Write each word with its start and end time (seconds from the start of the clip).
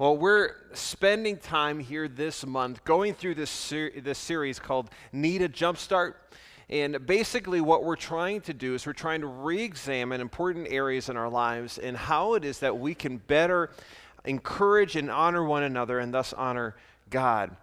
Well, 0.00 0.16
we're 0.16 0.52
spending 0.72 1.36
time 1.36 1.78
here 1.78 2.08
this 2.08 2.46
month 2.46 2.82
going 2.86 3.12
through 3.12 3.34
this, 3.34 3.50
ser- 3.50 3.92
this 3.94 4.16
series 4.16 4.58
called 4.58 4.88
Need 5.12 5.42
a 5.42 5.48
Jumpstart. 5.50 6.14
And 6.70 7.04
basically, 7.06 7.60
what 7.60 7.84
we're 7.84 7.96
trying 7.96 8.40
to 8.42 8.54
do 8.54 8.74
is 8.74 8.86
we're 8.86 8.94
trying 8.94 9.20
to 9.20 9.26
re 9.26 9.62
examine 9.62 10.22
important 10.22 10.68
areas 10.70 11.10
in 11.10 11.18
our 11.18 11.28
lives 11.28 11.76
and 11.76 11.98
how 11.98 12.32
it 12.32 12.46
is 12.46 12.60
that 12.60 12.78
we 12.78 12.94
can 12.94 13.18
better 13.18 13.68
encourage 14.24 14.96
and 14.96 15.10
honor 15.10 15.44
one 15.44 15.64
another 15.64 15.98
and 15.98 16.14
thus 16.14 16.32
honor 16.32 16.76
God 17.10 17.54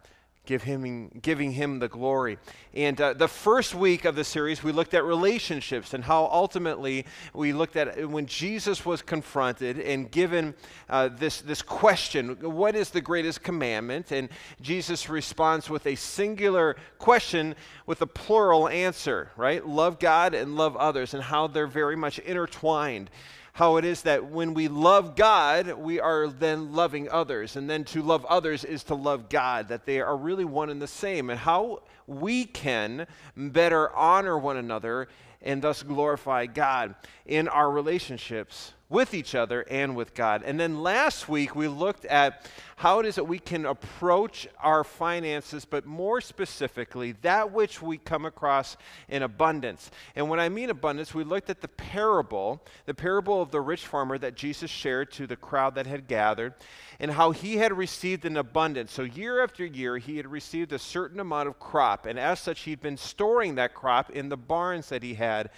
give 0.47 0.63
him, 0.63 1.09
giving 1.21 1.51
him 1.51 1.77
the 1.77 1.87
glory. 1.87 2.39
And 2.73 2.99
uh, 2.99 3.13
the 3.13 3.27
first 3.27 3.75
week 3.75 4.05
of 4.05 4.15
the 4.15 4.23
series, 4.23 4.63
we 4.63 4.71
looked 4.71 4.93
at 4.93 5.03
relationships 5.03 5.93
and 5.93 6.03
how 6.03 6.25
ultimately 6.31 7.05
we 7.33 7.53
looked 7.53 7.75
at 7.75 8.09
when 8.09 8.25
Jesus 8.25 8.85
was 8.85 9.03
confronted 9.03 9.77
and 9.77 10.09
given 10.09 10.55
uh, 10.89 11.09
this, 11.09 11.41
this 11.41 11.61
question 11.61 12.37
what 12.41 12.75
is 12.75 12.89
the 12.89 13.01
greatest 13.01 13.43
commandment? 13.43 14.11
And 14.11 14.29
Jesus 14.61 15.09
responds 15.09 15.69
with 15.69 15.85
a 15.85 15.95
singular 15.95 16.77
question 16.97 17.53
with 17.85 18.01
a 18.01 18.07
plural 18.07 18.69
answer, 18.69 19.31
right? 19.35 19.65
Love 19.67 19.99
God 19.99 20.33
and 20.33 20.55
love 20.55 20.77
others, 20.77 21.13
and 21.13 21.21
how 21.21 21.47
they're 21.47 21.67
very 21.67 21.95
much 21.95 22.19
intertwined 22.19 23.09
how 23.57 23.77
it 23.77 23.85
is 23.85 24.03
that 24.03 24.23
when 24.23 24.53
we 24.53 24.67
love 24.67 25.15
God, 25.15 25.79
we 25.79 25.99
are 25.99 26.27
then 26.27 26.73
loving 26.73 27.09
others. 27.09 27.55
And 27.55 27.67
then 27.67 27.85
to 27.85 28.03
love 28.03 28.23
others 28.25 28.63
is 28.63 28.83
to 28.83 28.93
love 28.93 29.29
God, 29.29 29.69
that 29.69 29.87
they 29.87 29.99
are 29.99 30.15
really 30.15 30.45
one 30.45 30.69
and 30.69 30.79
the 30.79 30.85
same. 30.85 31.31
And 31.31 31.39
how 31.39 31.81
we 32.05 32.45
can 32.45 33.07
better 33.35 33.91
honor 33.95 34.37
one 34.37 34.57
another 34.57 35.07
and 35.41 35.59
thus 35.59 35.81
glorify 35.81 36.45
God 36.45 36.93
in 37.25 37.47
our 37.47 37.71
relationships 37.71 38.73
with 38.89 39.13
each 39.13 39.35
other 39.35 39.65
and 39.69 39.95
with 39.95 40.13
God. 40.13 40.43
And 40.43 40.59
then 40.59 40.81
last 40.81 41.27
week 41.27 41.55
we 41.55 41.67
looked 41.67 42.05
at 42.05 42.49
how 42.77 42.99
it 42.99 43.07
is 43.07 43.15
that 43.15 43.23
we 43.23 43.39
can 43.39 43.65
approach 43.65 44.47
our 44.61 44.83
finances, 44.83 45.65
but 45.65 45.85
more 45.85 46.21
specifically, 46.21 47.13
that 47.23 47.51
which 47.51 47.81
we 47.81 47.97
come 47.97 48.23
across 48.23 48.77
in 49.09 49.23
abundance. 49.23 49.89
And 50.15 50.29
when 50.29 50.39
I 50.39 50.49
mean 50.49 50.69
abundance, 50.69 51.11
we 51.11 51.23
looked 51.23 51.49
at 51.49 51.61
the 51.61 51.67
parable, 51.67 52.63
the 52.85 52.93
parable 52.93 53.41
of 53.41 53.49
the 53.49 53.61
rich 53.61 53.87
farmer 53.87 54.19
that 54.19 54.35
Jesus 54.35 54.69
shared 54.69 55.11
to 55.13 55.25
the 55.25 55.35
crowd 55.35 55.73
that 55.73 55.87
had 55.87 56.07
gathered, 56.07 56.53
and 56.99 57.09
how 57.09 57.31
he 57.31 57.57
had 57.57 57.75
received 57.75 58.25
an 58.25 58.37
abundance. 58.37 58.93
So 58.93 59.01
year 59.01 59.43
after 59.43 59.65
year, 59.65 59.97
he 59.97 60.17
had 60.17 60.27
received 60.27 60.71
a 60.71 60.79
certain 60.79 61.19
amount 61.19 61.47
of 61.47 61.59
crop, 61.59 62.05
and 62.05 62.19
as 62.19 62.39
such, 62.39 62.61
he'd 62.61 62.81
been 62.81 62.97
storing 62.97 63.55
that 63.55 63.73
crop 63.73 64.11
in 64.11 64.29
the 64.29 64.37
barns 64.37 64.89
that 64.89 65.01
he 65.01 65.15
had. 65.15 65.49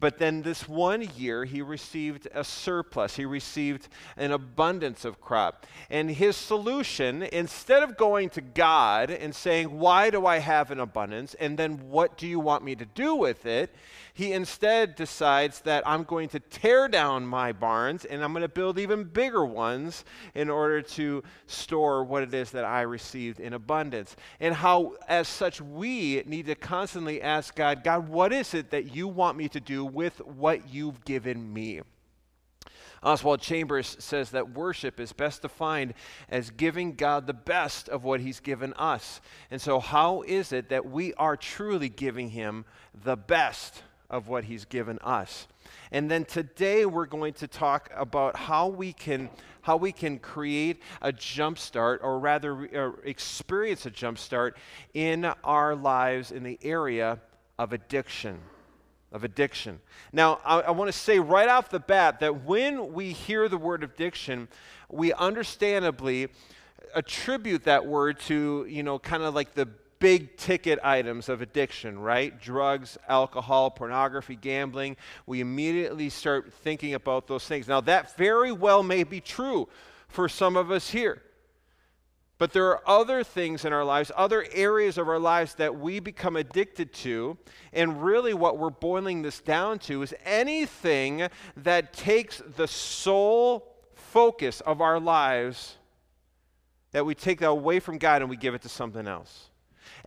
But 0.00 0.18
then 0.18 0.42
this 0.42 0.68
one 0.68 1.08
year, 1.16 1.44
he 1.44 1.62
received 1.62 2.28
a 2.34 2.44
surplus. 2.44 3.16
He 3.16 3.24
received 3.24 3.88
an 4.16 4.32
abundance 4.32 5.04
of 5.04 5.20
crop. 5.20 5.66
And 5.90 6.10
his 6.10 6.36
solution, 6.36 7.22
instead 7.24 7.82
of 7.82 7.96
going 7.96 8.30
to 8.30 8.40
God 8.40 9.10
and 9.10 9.34
saying, 9.34 9.78
Why 9.78 10.10
do 10.10 10.26
I 10.26 10.38
have 10.38 10.70
an 10.70 10.80
abundance? 10.80 11.34
And 11.34 11.58
then 11.58 11.90
what 11.90 12.16
do 12.16 12.26
you 12.26 12.40
want 12.40 12.64
me 12.64 12.74
to 12.76 12.84
do 12.84 13.14
with 13.14 13.46
it? 13.46 13.74
He 14.18 14.32
instead 14.32 14.96
decides 14.96 15.60
that 15.60 15.86
I'm 15.86 16.02
going 16.02 16.28
to 16.30 16.40
tear 16.40 16.88
down 16.88 17.24
my 17.24 17.52
barns 17.52 18.04
and 18.04 18.24
I'm 18.24 18.32
going 18.32 18.42
to 18.42 18.48
build 18.48 18.76
even 18.76 19.04
bigger 19.04 19.46
ones 19.46 20.04
in 20.34 20.50
order 20.50 20.82
to 20.82 21.22
store 21.46 22.02
what 22.02 22.24
it 22.24 22.34
is 22.34 22.50
that 22.50 22.64
I 22.64 22.80
received 22.80 23.38
in 23.38 23.52
abundance. 23.52 24.16
And 24.40 24.56
how, 24.56 24.96
as 25.06 25.28
such, 25.28 25.60
we 25.60 26.24
need 26.26 26.46
to 26.46 26.56
constantly 26.56 27.22
ask 27.22 27.54
God, 27.54 27.84
God, 27.84 28.08
what 28.08 28.32
is 28.32 28.54
it 28.54 28.72
that 28.72 28.92
you 28.92 29.06
want 29.06 29.38
me 29.38 29.48
to 29.50 29.60
do 29.60 29.84
with 29.84 30.18
what 30.26 30.68
you've 30.68 31.04
given 31.04 31.52
me? 31.52 31.82
Oswald 33.04 33.40
Chambers 33.40 33.96
says 34.00 34.30
that 34.30 34.50
worship 34.50 34.98
is 34.98 35.12
best 35.12 35.42
defined 35.42 35.94
as 36.28 36.50
giving 36.50 36.96
God 36.96 37.28
the 37.28 37.34
best 37.34 37.88
of 37.88 38.02
what 38.02 38.18
He's 38.18 38.40
given 38.40 38.72
us. 38.72 39.20
And 39.52 39.60
so, 39.60 39.78
how 39.78 40.22
is 40.22 40.52
it 40.52 40.70
that 40.70 40.90
we 40.90 41.14
are 41.14 41.36
truly 41.36 41.88
giving 41.88 42.30
Him 42.30 42.64
the 43.04 43.16
best 43.16 43.84
of 44.10 44.28
what 44.28 44.44
He's 44.44 44.64
given 44.64 44.98
us. 45.00 45.46
And 45.92 46.10
then 46.10 46.24
today 46.24 46.86
we're 46.86 47.06
going 47.06 47.34
to 47.34 47.46
talk 47.46 47.90
about 47.94 48.36
how 48.36 48.68
we 48.68 48.92
can 48.92 49.30
how 49.62 49.76
we 49.76 49.92
can 49.92 50.18
create 50.18 50.82
a 51.02 51.12
jump 51.12 51.58
start, 51.58 52.00
or 52.02 52.18
rather 52.18 52.68
uh, 52.74 52.92
experience 53.04 53.84
a 53.84 53.90
jump 53.90 54.18
start 54.18 54.56
in 54.94 55.26
our 55.44 55.76
lives 55.76 56.32
in 56.32 56.42
the 56.42 56.58
area 56.62 57.18
of 57.58 57.74
addiction. 57.74 58.38
Of 59.12 59.24
addiction. 59.24 59.80
Now, 60.12 60.40
I, 60.44 60.60
I 60.60 60.70
want 60.70 60.90
to 60.90 60.98
say 60.98 61.18
right 61.18 61.48
off 61.48 61.68
the 61.68 61.80
bat 61.80 62.20
that 62.20 62.44
when 62.44 62.92
we 62.92 63.12
hear 63.12 63.48
the 63.48 63.58
word 63.58 63.82
addiction, 63.82 64.48
we 64.90 65.12
understandably 65.12 66.28
attribute 66.94 67.64
that 67.64 67.84
word 67.84 68.20
to, 68.20 68.66
you 68.68 68.82
know, 68.82 68.98
kind 68.98 69.22
of 69.22 69.34
like 69.34 69.54
the 69.54 69.68
big 69.98 70.36
ticket 70.36 70.78
items 70.82 71.28
of 71.28 71.42
addiction, 71.42 71.98
right? 71.98 72.40
Drugs, 72.40 72.98
alcohol, 73.08 73.70
pornography, 73.70 74.36
gambling. 74.36 74.96
We 75.26 75.40
immediately 75.40 76.08
start 76.08 76.52
thinking 76.52 76.94
about 76.94 77.26
those 77.26 77.46
things. 77.46 77.68
Now, 77.68 77.80
that 77.82 78.16
very 78.16 78.52
well 78.52 78.82
may 78.82 79.04
be 79.04 79.20
true 79.20 79.68
for 80.08 80.28
some 80.28 80.56
of 80.56 80.70
us 80.70 80.90
here. 80.90 81.22
But 82.38 82.52
there 82.52 82.68
are 82.68 82.82
other 82.86 83.24
things 83.24 83.64
in 83.64 83.72
our 83.72 83.84
lives, 83.84 84.12
other 84.16 84.46
areas 84.52 84.96
of 84.96 85.08
our 85.08 85.18
lives 85.18 85.56
that 85.56 85.76
we 85.76 85.98
become 85.98 86.36
addicted 86.36 86.92
to. 86.94 87.36
And 87.72 88.02
really, 88.02 88.32
what 88.32 88.58
we're 88.58 88.70
boiling 88.70 89.22
this 89.22 89.40
down 89.40 89.80
to 89.80 90.02
is 90.02 90.14
anything 90.24 91.28
that 91.56 91.92
takes 91.92 92.40
the 92.56 92.68
sole 92.68 93.74
focus 93.94 94.60
of 94.60 94.80
our 94.80 95.00
lives, 95.00 95.78
that 96.92 97.04
we 97.04 97.16
take 97.16 97.40
that 97.40 97.48
away 97.48 97.80
from 97.80 97.98
God 97.98 98.22
and 98.22 98.30
we 98.30 98.36
give 98.36 98.54
it 98.54 98.62
to 98.62 98.68
something 98.68 99.08
else 99.08 99.47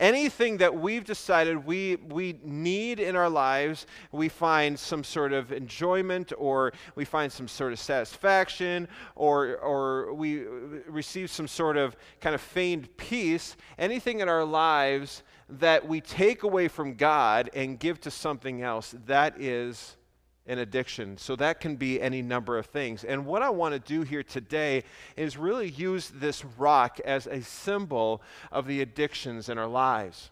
anything 0.01 0.57
that 0.57 0.75
we've 0.75 1.05
decided 1.05 1.65
we, 1.65 1.95
we 2.09 2.37
need 2.43 2.99
in 2.99 3.15
our 3.15 3.29
lives, 3.29 3.85
we 4.11 4.27
find 4.27 4.77
some 4.77 5.03
sort 5.03 5.31
of 5.31 5.53
enjoyment 5.53 6.33
or 6.37 6.73
we 6.95 7.05
find 7.05 7.31
some 7.31 7.47
sort 7.47 7.71
of 7.71 7.79
satisfaction 7.79 8.87
or, 9.15 9.57
or 9.57 10.13
we 10.13 10.39
receive 10.87 11.29
some 11.29 11.47
sort 11.47 11.77
of 11.77 11.95
kind 12.19 12.33
of 12.33 12.41
feigned 12.41 12.97
peace, 12.97 13.55
anything 13.77 14.19
in 14.19 14.27
our 14.27 14.43
lives 14.43 15.21
that 15.47 15.87
we 15.87 16.01
take 16.01 16.43
away 16.43 16.67
from 16.67 16.95
God 16.95 17.49
and 17.53 17.79
give 17.79 18.01
to 18.01 18.11
something 18.11 18.63
else, 18.63 18.95
that 19.05 19.39
is 19.39 19.97
an 20.47 20.59
addiction. 20.59 21.17
So 21.17 21.35
that 21.35 21.59
can 21.59 21.75
be 21.75 22.01
any 22.01 22.21
number 22.21 22.57
of 22.57 22.65
things. 22.65 23.03
And 23.03 23.25
what 23.25 23.41
I 23.41 23.49
want 23.49 23.73
to 23.73 23.79
do 23.79 24.01
here 24.01 24.23
today 24.23 24.83
is 25.15 25.37
really 25.37 25.69
use 25.69 26.09
this 26.09 26.43
rock 26.57 26.99
as 27.05 27.27
a 27.27 27.41
symbol 27.41 28.21
of 28.51 28.67
the 28.67 28.81
addictions 28.81 29.49
in 29.49 29.57
our 29.57 29.67
lives. 29.67 30.31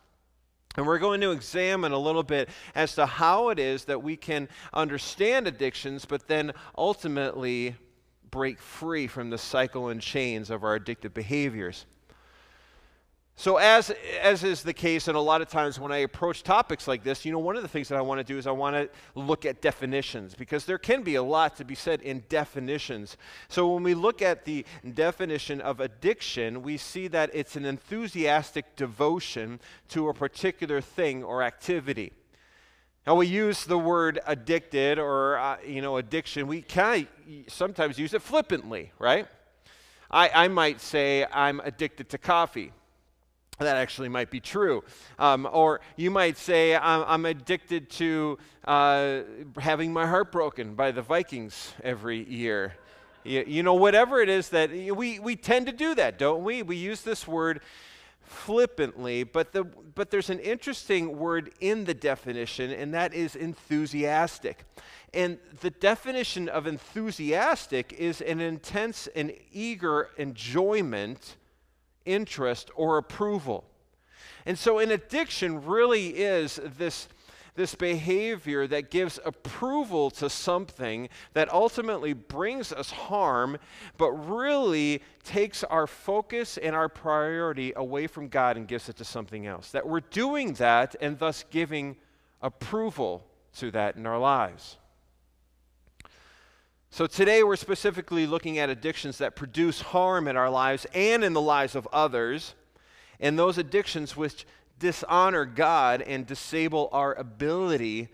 And 0.75 0.85
we're 0.85 0.99
going 0.99 1.21
to 1.21 1.31
examine 1.31 1.91
a 1.91 1.99
little 1.99 2.23
bit 2.23 2.49
as 2.75 2.95
to 2.95 3.05
how 3.05 3.49
it 3.49 3.59
is 3.59 3.85
that 3.85 4.03
we 4.03 4.15
can 4.15 4.49
understand 4.73 5.47
addictions, 5.47 6.05
but 6.05 6.27
then 6.27 6.53
ultimately 6.77 7.75
break 8.31 8.59
free 8.59 9.07
from 9.07 9.29
the 9.29 9.37
cycle 9.37 9.89
and 9.89 10.01
chains 10.01 10.49
of 10.49 10.63
our 10.63 10.79
addictive 10.79 11.13
behaviors. 11.13 11.85
So, 13.39 13.55
as, 13.55 13.89
as 14.21 14.43
is 14.43 14.63
the 14.63 14.73
case, 14.73 15.07
and 15.07 15.15
a 15.15 15.21
lot 15.21 15.41
of 15.41 15.47
times 15.47 15.79
when 15.79 15.93
I 15.93 15.99
approach 15.99 16.43
topics 16.43 16.89
like 16.89 17.05
this, 17.05 17.23
you 17.23 17.31
know, 17.31 17.39
one 17.39 17.55
of 17.55 17.61
the 17.61 17.69
things 17.69 17.87
that 17.87 17.97
I 17.97 18.01
want 18.01 18.19
to 18.19 18.23
do 18.25 18.37
is 18.37 18.45
I 18.45 18.51
want 18.51 18.75
to 18.75 18.89
look 19.15 19.45
at 19.45 19.61
definitions 19.61 20.35
because 20.35 20.65
there 20.65 20.77
can 20.77 21.03
be 21.03 21.15
a 21.15 21.23
lot 21.23 21.55
to 21.55 21.63
be 21.63 21.73
said 21.73 22.01
in 22.01 22.25
definitions. 22.27 23.15
So, 23.47 23.73
when 23.73 23.83
we 23.83 23.93
look 23.93 24.21
at 24.21 24.43
the 24.43 24.65
definition 24.93 25.61
of 25.61 25.79
addiction, 25.79 26.63
we 26.63 26.75
see 26.75 27.07
that 27.07 27.29
it's 27.33 27.55
an 27.55 27.63
enthusiastic 27.63 28.75
devotion 28.75 29.61
to 29.87 30.09
a 30.09 30.13
particular 30.13 30.81
thing 30.81 31.23
or 31.23 31.41
activity. 31.41 32.11
Now, 33.07 33.15
we 33.15 33.27
use 33.27 33.63
the 33.63 33.79
word 33.79 34.19
addicted 34.27 34.99
or, 34.99 35.37
uh, 35.37 35.55
you 35.65 35.81
know, 35.81 35.95
addiction, 35.95 36.45
we 36.45 36.61
kind 36.61 37.07
of 37.25 37.53
sometimes 37.53 37.97
use 37.97 38.13
it 38.13 38.21
flippantly, 38.21 38.91
right? 38.99 39.29
I, 40.11 40.27
I 40.27 40.47
might 40.49 40.81
say, 40.81 41.25
I'm 41.31 41.61
addicted 41.61 42.09
to 42.09 42.17
coffee 42.17 42.73
that 43.59 43.75
actually 43.75 44.09
might 44.09 44.31
be 44.31 44.39
true. 44.39 44.83
Um, 45.17 45.47
or 45.51 45.81
you 45.95 46.09
might 46.09 46.37
say, 46.37 46.75
I'm, 46.75 47.03
I'm 47.07 47.25
addicted 47.25 47.89
to 47.91 48.37
uh, 48.65 49.21
having 49.57 49.93
my 49.93 50.07
heart 50.07 50.31
broken 50.31 50.75
by 50.75 50.91
the 50.91 51.01
Vikings 51.01 51.73
every 51.83 52.23
year. 52.23 52.73
You, 53.23 53.43
you, 53.45 53.63
know, 53.63 53.73
whatever 53.73 54.21
it 54.21 54.29
is 54.29 54.49
that 54.49 54.71
we, 54.71 55.19
we 55.19 55.35
tend 55.35 55.65
to 55.67 55.73
do 55.73 55.93
that, 55.95 56.17
don't 56.17 56.43
we? 56.43 56.63
We 56.63 56.77
use 56.77 57.01
this 57.01 57.27
word 57.27 57.61
flippantly, 58.21 59.23
but, 59.23 59.51
the, 59.51 59.63
but 59.63 60.09
there's 60.09 60.29
an 60.29 60.39
interesting 60.39 61.17
word 61.17 61.51
in 61.59 61.85
the 61.85 61.93
definition, 61.93 62.71
and 62.71 62.93
that 62.93 63.13
is 63.13 63.35
enthusiastic. 63.35 64.63
And 65.13 65.39
the 65.61 65.71
definition 65.71 66.47
of 66.47 66.67
enthusiastic 66.67 67.91
is 67.93 68.21
an 68.21 68.39
intense 68.39 69.07
and 69.15 69.33
eager 69.51 70.09
enjoyment 70.17 71.35
interest 72.09 72.71
or 72.75 72.97
approval. 72.97 73.65
And 74.45 74.57
so 74.57 74.79
an 74.79 74.91
addiction 74.91 75.65
really 75.65 76.07
is 76.09 76.59
this, 76.77 77.07
this 77.55 77.75
behavior 77.75 78.67
that 78.67 78.89
gives 78.89 79.19
approval 79.25 80.09
to 80.11 80.29
something 80.29 81.09
that 81.33 81.51
ultimately 81.53 82.13
brings 82.13 82.71
us 82.71 82.89
harm, 82.89 83.57
but 83.97 84.11
really 84.11 85.03
takes 85.23 85.63
our 85.65 85.87
focus 85.87 86.57
and 86.57 86.75
our 86.75 86.89
priority 86.89 87.73
away 87.75 88.07
from 88.07 88.27
God 88.27 88.57
and 88.57 88.67
gives 88.67 88.89
it 88.89 88.95
to 88.97 89.05
something 89.05 89.45
else. 89.45 89.71
That 89.71 89.87
we're 89.87 89.99
doing 89.99 90.53
that 90.53 90.95
and 91.01 91.19
thus 91.19 91.43
giving 91.51 91.97
approval 92.41 93.25
to 93.57 93.71
that 93.71 93.97
in 93.97 94.05
our 94.05 94.19
lives. 94.19 94.77
So 96.91 97.05
today 97.05 97.43
we're 97.43 97.55
specifically 97.55 98.25
looking 98.25 98.57
at 98.57 98.69
addictions 98.69 99.19
that 99.19 99.35
produce 99.35 99.79
harm 99.79 100.27
in 100.27 100.35
our 100.35 100.49
lives 100.49 100.87
and 100.93 101.23
in 101.23 101.33
the 101.33 101.41
lives 101.41 101.75
of 101.75 101.87
others, 101.93 102.55
and 103.19 103.37
those 103.37 103.57
addictions 103.57 104.17
which 104.17 104.45
dishonor 104.79 105.45
God 105.45 106.01
and 106.01 106.25
disable 106.25 106.89
our 106.91 107.13
ability 107.13 108.09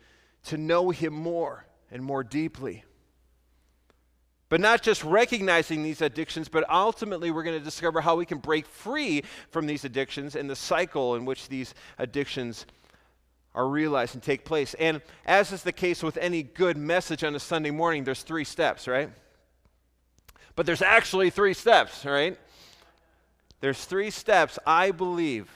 to 0.46 0.58
know 0.58 0.90
Him 0.90 1.14
more 1.14 1.66
and 1.90 2.04
more 2.04 2.24
deeply. 2.24 2.84
But 4.50 4.60
not 4.62 4.84
just 4.84 5.04
recognizing 5.04 5.82
these 5.82 6.02
addictions, 6.02 6.50
but 6.50 6.70
ultimately 6.70 7.32
we're 7.32 7.44
going 7.44 7.58
to 7.58 7.64
discover 7.64 8.02
how 8.02 8.16
we 8.16 8.26
can 8.26 8.38
break 8.38 8.68
free 8.68 9.24
from 9.50 9.66
these 9.66 9.86
addictions 9.86 10.36
and 10.36 10.50
the 10.50 10.56
cycle 10.56 11.16
in 11.16 11.26
which 11.26 11.48
these 11.48 11.74
addictions 11.98 12.66
are 13.56 13.68
realized 13.68 14.14
and 14.14 14.22
take 14.22 14.46
place. 14.46 14.74
And 14.76 15.02
as 15.26 15.52
is 15.52 15.64
the 15.64 15.72
case 15.72 16.04
with 16.04 16.18
any 16.18 16.44
good 16.44 16.78
message 16.78 17.24
on 17.24 17.34
a 17.34 17.40
Sunday 17.40 17.72
morning, 17.72 18.04
there's 18.04 18.22
three 18.22 18.44
steps, 18.44 18.88
right? 18.88 19.10
But 20.56 20.66
there's 20.66 20.82
actually 20.82 21.30
three 21.30 21.54
steps, 21.54 22.06
right? 22.06 22.38
There's 23.62 23.84
three 23.86 24.12
steps, 24.12 24.60
I 24.68 24.92
believe, 24.92 25.50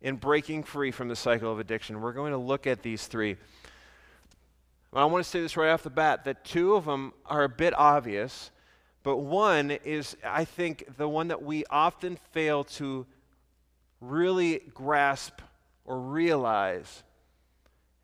in 0.00 0.16
breaking 0.16 0.62
free 0.62 0.92
from 0.92 1.08
the 1.08 1.16
cycle 1.16 1.52
of 1.52 1.58
addiction. 1.58 2.00
We're 2.00 2.12
going 2.12 2.32
to 2.32 2.38
look 2.38 2.66
at 2.66 2.82
these 2.82 3.06
three. 3.06 3.36
I 4.94 5.04
want 5.06 5.24
to 5.24 5.30
say 5.30 5.40
this 5.40 5.56
right 5.56 5.70
off 5.70 5.82
the 5.82 5.90
bat 5.90 6.24
that 6.24 6.44
two 6.44 6.74
of 6.74 6.84
them 6.84 7.14
are 7.26 7.44
a 7.44 7.48
bit 7.48 7.74
obvious, 7.76 8.50
but 9.02 9.16
one 9.16 9.70
is, 9.70 10.16
I 10.24 10.44
think, 10.44 10.84
the 10.96 11.08
one 11.08 11.28
that 11.28 11.42
we 11.42 11.64
often 11.70 12.18
fail 12.32 12.64
to 12.64 13.06
really 14.00 14.60
grasp 14.74 15.40
or 15.92 16.00
realize. 16.00 17.04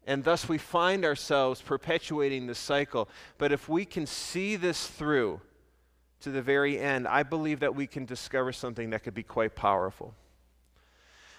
And 0.07 0.23
thus 0.23 0.47
we 0.47 0.59
find 0.59 1.07
ourselves 1.07 1.63
perpetuating 1.63 2.47
the 2.47 2.55
cycle. 2.55 3.09
But 3.39 3.51
if 3.51 3.67
we 3.67 3.87
can 3.87 4.05
see 4.05 4.57
this 4.57 4.87
through 4.87 5.41
to 6.21 6.31
the 6.31 6.43
very 6.43 6.79
end, 6.79 7.09
I 7.09 7.23
believe 7.23 7.61
that 7.61 7.75
we 7.75 7.87
can 7.87 8.05
discover 8.05 8.53
something 8.53 8.91
that 8.91 9.05
could 9.05 9.15
be 9.15 9.23
quite 9.23 9.55
powerful. 9.55 10.13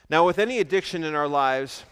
Now, 0.10 0.25
with 0.25 0.40
any 0.40 0.57
addiction 0.57 1.04
in 1.04 1.13
our 1.13 1.28
lives, 1.28 1.84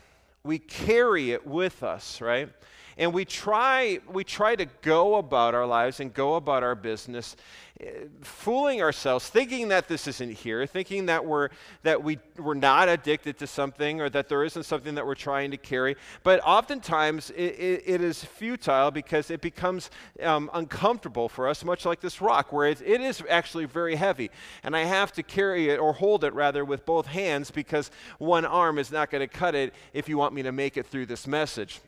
we 0.44 0.57
carry 0.57 1.31
it 1.33 1.45
with 1.45 1.83
us, 1.83 2.19
right? 2.19 2.50
And 2.97 3.13
we 3.13 3.25
try, 3.25 3.99
we 4.11 4.23
try 4.23 4.55
to 4.55 4.65
go 4.81 5.15
about 5.15 5.53
our 5.53 5.67
lives 5.67 5.99
and 5.99 6.11
go 6.11 6.33
about 6.33 6.63
our 6.63 6.73
business, 6.73 7.35
eh, 7.79 7.91
fooling 8.21 8.81
ourselves, 8.81 9.29
thinking 9.29 9.67
that 9.67 9.88
this 9.88 10.07
isn't 10.07 10.31
here, 10.31 10.65
thinking 10.65 11.05
that 11.05 11.23
we're, 11.23 11.49
that 11.83 12.03
we, 12.03 12.17
we're 12.38 12.55
not 12.55 12.89
addicted 12.89 13.38
to 13.38 13.45
something 13.45 14.01
or 14.01 14.09
that 14.09 14.29
there 14.29 14.44
isn't 14.44 14.63
something 14.63 14.95
that 14.95 15.05
we're 15.05 15.13
trying 15.13 15.51
to 15.51 15.57
carry. 15.57 15.95
But 16.23 16.39
oftentimes 16.44 17.29
it, 17.29 17.59
it, 17.59 17.83
it 17.85 18.01
is 18.01 18.23
futile 18.23 18.89
because 18.89 19.29
it 19.29 19.41
becomes 19.41 19.91
um, 20.23 20.49
uncomfortable 20.55 21.29
for 21.29 21.47
us, 21.47 21.63
much 21.63 21.85
like 21.85 22.01
this 22.01 22.19
rock, 22.19 22.51
where 22.51 22.65
it, 22.65 22.81
it 22.81 22.99
is 22.99 23.21
actually 23.29 23.65
very 23.65 23.95
heavy. 23.95 24.31
And 24.63 24.75
I 24.75 24.85
have 24.85 25.11
to 25.13 25.23
carry 25.23 25.69
it, 25.69 25.77
or 25.77 25.94
hold 25.94 26.23
it 26.23 26.33
rather, 26.33 26.65
with 26.65 26.83
both 26.83 27.05
hands 27.05 27.51
because 27.51 27.91
one 28.17 28.44
arm 28.44 28.79
is 28.79 28.91
not 28.91 29.11
going 29.11 29.21
to 29.21 29.27
cut 29.27 29.53
it 29.53 29.75
if 29.94 30.09
you 30.09 30.17
want 30.17 30.33
me 30.33 30.41
to 30.41 30.51
make 30.51 30.77
it 30.77 30.88
through 30.88 31.05
this 31.05 31.27
message. 31.27 31.79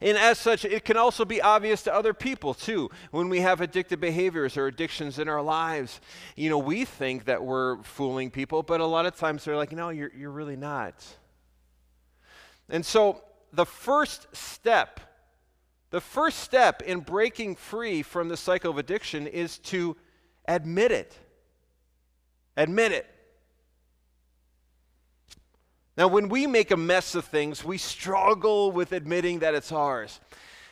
And 0.00 0.16
as 0.16 0.38
such, 0.38 0.64
it 0.64 0.84
can 0.84 0.96
also 0.96 1.24
be 1.24 1.42
obvious 1.42 1.82
to 1.82 1.94
other 1.94 2.14
people 2.14 2.54
too. 2.54 2.90
When 3.10 3.28
we 3.28 3.40
have 3.40 3.60
addictive 3.60 4.00
behaviors 4.00 4.56
or 4.56 4.66
addictions 4.66 5.18
in 5.18 5.28
our 5.28 5.42
lives, 5.42 6.00
you 6.36 6.48
know, 6.48 6.58
we 6.58 6.84
think 6.84 7.24
that 7.26 7.44
we're 7.44 7.82
fooling 7.82 8.30
people, 8.30 8.62
but 8.62 8.80
a 8.80 8.86
lot 8.86 9.06
of 9.06 9.16
times 9.16 9.44
they're 9.44 9.56
like, 9.56 9.72
no, 9.72 9.90
you're, 9.90 10.12
you're 10.16 10.30
really 10.30 10.56
not. 10.56 11.04
And 12.68 12.84
so 12.86 13.22
the 13.52 13.66
first 13.66 14.28
step, 14.32 15.00
the 15.90 16.00
first 16.00 16.38
step 16.38 16.82
in 16.82 17.00
breaking 17.00 17.56
free 17.56 18.02
from 18.02 18.28
the 18.28 18.36
cycle 18.36 18.70
of 18.70 18.78
addiction 18.78 19.26
is 19.26 19.58
to 19.58 19.96
admit 20.46 20.92
it. 20.92 21.16
Admit 22.56 22.92
it. 22.92 23.06
Now, 25.96 26.08
when 26.08 26.28
we 26.28 26.46
make 26.46 26.70
a 26.70 26.76
mess 26.76 27.14
of 27.14 27.24
things, 27.24 27.64
we 27.64 27.76
struggle 27.76 28.70
with 28.70 28.92
admitting 28.92 29.40
that 29.40 29.54
it's 29.54 29.72
ours. 29.72 30.20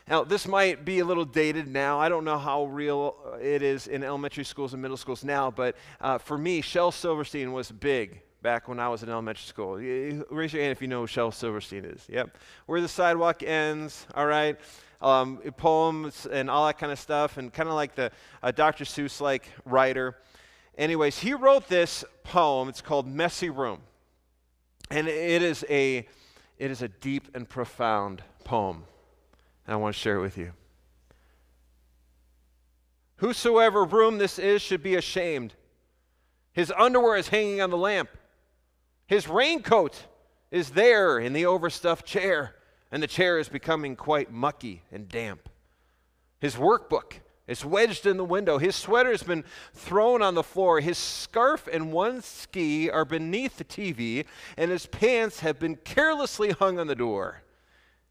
Now, 0.09 0.25
this 0.25 0.49
might 0.49 0.85
be 0.85 1.01
a 1.01 1.05
little 1.05 1.27
dated 1.27 1.69
now. 1.69 2.01
I 2.01 2.09
don't 2.09 2.25
know 2.25 2.39
how 2.39 2.65
real 2.65 3.17
it 3.43 3.63
is 3.63 3.89
in 3.89 4.03
elementary 4.03 4.45
schools 4.45 4.73
and 4.73 4.81
middle 4.81 4.97
schools 4.97 5.23
now, 5.23 5.51
but 5.51 5.77
uh, 6.01 6.17
for 6.17 6.39
me, 6.39 6.63
Shel 6.63 6.93
Silverstein 6.93 7.53
was 7.53 7.71
big 7.71 8.23
back 8.41 8.69
when 8.69 8.79
I 8.79 8.89
was 8.89 9.03
in 9.03 9.11
elementary 9.11 9.47
school. 9.47 9.75
Raise 9.77 10.53
your 10.53 10.63
hand 10.63 10.73
if 10.73 10.81
you 10.81 10.89
know 10.89 11.03
who 11.03 11.07
Shel 11.07 11.31
Silverstein 11.31 11.85
is. 11.85 12.07
Yep. 12.09 12.39
Where 12.67 12.81
the 12.81 12.89
sidewalk 12.89 13.43
ends, 13.43 14.07
all 14.15 14.27
right? 14.27 14.59
Um, 15.03 15.39
poems 15.57 16.27
and 16.27 16.49
all 16.49 16.67
that 16.67 16.79
kind 16.79 16.91
of 16.91 16.99
stuff, 16.99 17.37
and 17.37 17.53
kind 17.53 17.69
of 17.69 17.75
like 17.75 17.95
the 17.95 18.11
uh, 18.43 18.51
Dr. 18.51 18.85
Seuss 18.85 19.21
like 19.21 19.49
writer. 19.65 20.17
Anyways, 20.79 21.19
he 21.19 21.35
wrote 21.35 21.69
this 21.69 22.05
poem. 22.25 22.69
It's 22.69 22.81
called 22.81 23.07
Messy 23.07 23.51
Room. 23.51 23.81
And 24.91 25.09
it 25.09 25.43
is 25.43 25.65
a, 25.69 26.07
it 26.59 26.71
is 26.71 26.83
a 26.83 26.89
deep 26.89 27.29
and 27.35 27.49
profound 27.49 28.23
poem. 28.45 28.85
And 29.67 29.75
I 29.75 29.77
want 29.77 29.95
to 29.95 30.01
share 30.01 30.17
it 30.17 30.23
with 30.23 30.39
you. 30.39 30.53
Whosoever 33.17 33.85
room 33.85 34.19
this 34.19 34.39
is 34.39 34.63
should 34.63 34.83
be 34.83 34.95
ashamed. 34.95 35.55
His 36.53 36.73
underwear 36.77 37.17
is 37.17 37.29
hanging 37.29 37.61
on 37.61 37.71
the 37.71 37.77
lamp. 37.77 38.11
His 39.07 39.29
raincoat 39.29 40.07
is 40.51 40.71
there 40.71 41.19
in 41.19 41.33
the 41.33 41.47
overstuffed 41.47 42.07
chair, 42.07 42.55
and 42.91 43.03
the 43.03 43.07
chair 43.07 43.39
is 43.39 43.49
becoming 43.49 43.97
quite 43.97 44.33
mucky 44.33 44.83
and 44.91 45.09
damp. 45.09 45.49
His 46.41 46.57
workbook 46.57 47.15
it's 47.49 47.65
wedged 47.65 48.07
in 48.07 48.19
the 48.19 48.25
window. 48.25 48.59
His 48.59 48.77
sweater's 48.77 49.23
been 49.23 49.43
thrown 49.73 50.21
on 50.21 50.35
the 50.35 50.43
floor. 50.43 50.81
His 50.81 50.99
scarf 50.99 51.67
and 51.73 51.91
one 51.91 52.21
ski 52.21 52.91
are 52.91 53.07
beneath 53.07 53.57
the 53.57 53.65
TV, 53.65 54.27
and 54.59 54.71
his 54.71 54.85
pants 54.85 55.41
have 55.41 55.59
been 55.59 55.77
carelessly 55.77 56.51
hung 56.51 56.79
on 56.79 56.87
the 56.87 56.95
door. 56.95 57.43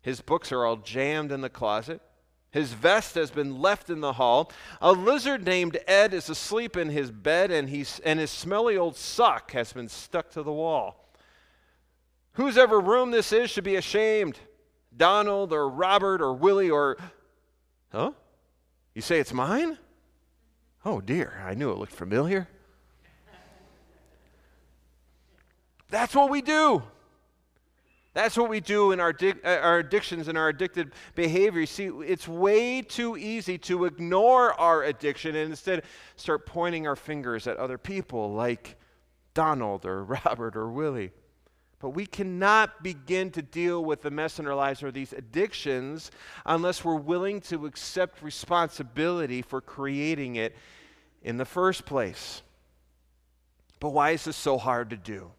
His 0.01 0.21
books 0.21 0.51
are 0.51 0.65
all 0.65 0.77
jammed 0.77 1.31
in 1.31 1.41
the 1.41 1.49
closet. 1.49 2.01
His 2.49 2.73
vest 2.73 3.13
has 3.13 3.29
been 3.29 3.61
left 3.61 3.91
in 3.91 4.01
the 4.01 4.13
hall. 4.13 4.51
A 4.81 4.91
lizard 4.91 5.45
named 5.45 5.77
Ed 5.85 6.15
is 6.15 6.29
asleep 6.29 6.75
in 6.75 6.89
his 6.89 7.11
bed, 7.11 7.51
and, 7.51 7.69
he's, 7.69 7.99
and 7.99 8.19
his 8.19 8.31
smelly 8.31 8.75
old 8.75 8.95
sock 8.95 9.51
has 9.51 9.71
been 9.71 9.87
stuck 9.87 10.31
to 10.31 10.41
the 10.41 10.51
wall. 10.51 11.11
Whose 12.33 12.57
ever 12.57 12.79
room 12.79 13.11
this 13.11 13.31
is 13.31 13.51
should 13.51 13.63
be 13.63 13.75
ashamed. 13.75 14.39
Donald 14.95 15.53
or 15.53 15.69
Robert 15.69 16.21
or 16.23 16.33
Willie 16.33 16.71
or. 16.71 16.97
Huh? 17.91 18.13
You 18.97 19.01
say 19.01 19.19
it's 19.19 19.31
mine? 19.31 19.77
Oh 20.83 21.01
dear, 21.01 21.44
I 21.45 21.54
knew 21.54 21.69
it 21.69 21.77
looked 21.77 21.94
familiar. 21.94 22.47
That's 25.92 26.16
what 26.16 26.31
we 26.31 26.42
do. 26.42 26.81
That's 28.16 28.35
what 28.35 28.49
we 28.49 28.59
do 28.59 28.94
in 28.94 28.99
our, 28.99 29.13
uh, 29.21 29.47
our 29.61 29.77
addictions 29.77 30.27
and 30.30 30.35
our 30.35 30.49
addicted 30.49 30.94
behavior. 31.13 31.68
See, 31.68 31.92
it's 32.07 32.27
way 32.27 32.81
too 32.81 33.16
easy 33.18 33.59
to 33.59 33.85
ignore 33.85 34.59
our 34.59 34.85
addiction 34.85 35.35
and 35.35 35.51
instead 35.51 35.83
start 36.16 36.47
pointing 36.47 36.87
our 36.87 36.95
fingers 36.95 37.45
at 37.45 37.57
other 37.57 37.77
people 37.77 38.33
like 38.33 38.77
Donald 39.35 39.85
or 39.85 40.04
Robert 40.25 40.56
or 40.56 40.71
Willie. 40.71 41.11
But 41.79 41.89
we 41.89 42.07
cannot 42.07 42.81
begin 42.81 43.29
to 43.31 43.41
deal 43.41 43.85
with 43.85 44.01
the 44.01 44.09
mess 44.09 44.39
in 44.39 44.47
our 44.47 44.55
lives 44.55 44.81
or 44.81 44.91
these 44.91 45.13
addictions 45.13 46.09
unless 46.45 46.83
we're 46.83 46.95
willing 46.95 47.39
to 47.41 47.67
accept 47.67 48.23
responsibility 48.23 49.43
for 49.43 49.61
creating 49.61 50.37
it 50.37 50.55
in 51.21 51.37
the 51.37 51.45
first 51.45 51.85
place. 51.85 52.41
But 53.79 53.89
why 53.89 54.11
is 54.11 54.23
this 54.23 54.35
so 54.35 54.57
hard 54.57 54.89
to 54.89 54.97
do? 54.97 55.31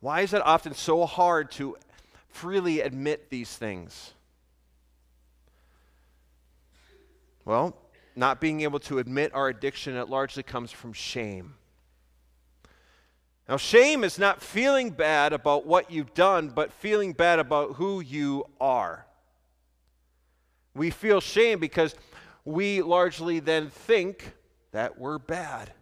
Why 0.00 0.22
is 0.22 0.32
it 0.32 0.40
often 0.42 0.72
so 0.72 1.04
hard 1.04 1.50
to 1.52 1.76
freely 2.30 2.80
admit 2.80 3.28
these 3.28 3.54
things? 3.54 4.14
Well, 7.44 7.76
not 8.16 8.40
being 8.40 8.62
able 8.62 8.78
to 8.80 9.00
admit 9.00 9.34
our 9.34 9.48
addiction, 9.48 9.96
it 9.96 10.08
largely 10.08 10.42
comes 10.42 10.72
from 10.72 10.94
shame. 10.94 11.57
Now, 13.48 13.56
shame 13.56 14.04
is 14.04 14.18
not 14.18 14.42
feeling 14.42 14.90
bad 14.90 15.32
about 15.32 15.64
what 15.64 15.90
you've 15.90 16.12
done, 16.12 16.50
but 16.50 16.70
feeling 16.70 17.14
bad 17.14 17.38
about 17.38 17.76
who 17.76 18.00
you 18.00 18.44
are. 18.60 19.06
We 20.74 20.90
feel 20.90 21.22
shame 21.22 21.58
because 21.58 21.94
we 22.44 22.82
largely 22.82 23.40
then 23.40 23.70
think 23.70 24.34
that 24.72 24.98
we're 24.98 25.18
bad. 25.18 25.72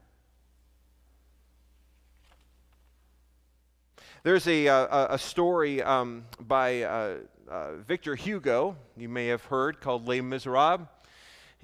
There's 4.23 4.46
a, 4.46 4.66
a, 4.66 5.06
a 5.11 5.18
story 5.18 5.82
um, 5.82 6.25
by 6.40 6.82
uh, 6.82 7.16
uh, 7.49 7.76
Victor 7.76 8.14
Hugo, 8.14 8.76
you 8.96 9.08
may 9.08 9.26
have 9.26 9.44
heard, 9.44 9.80
called 9.80 10.06
Les 10.06 10.20
Miserables. 10.20 10.87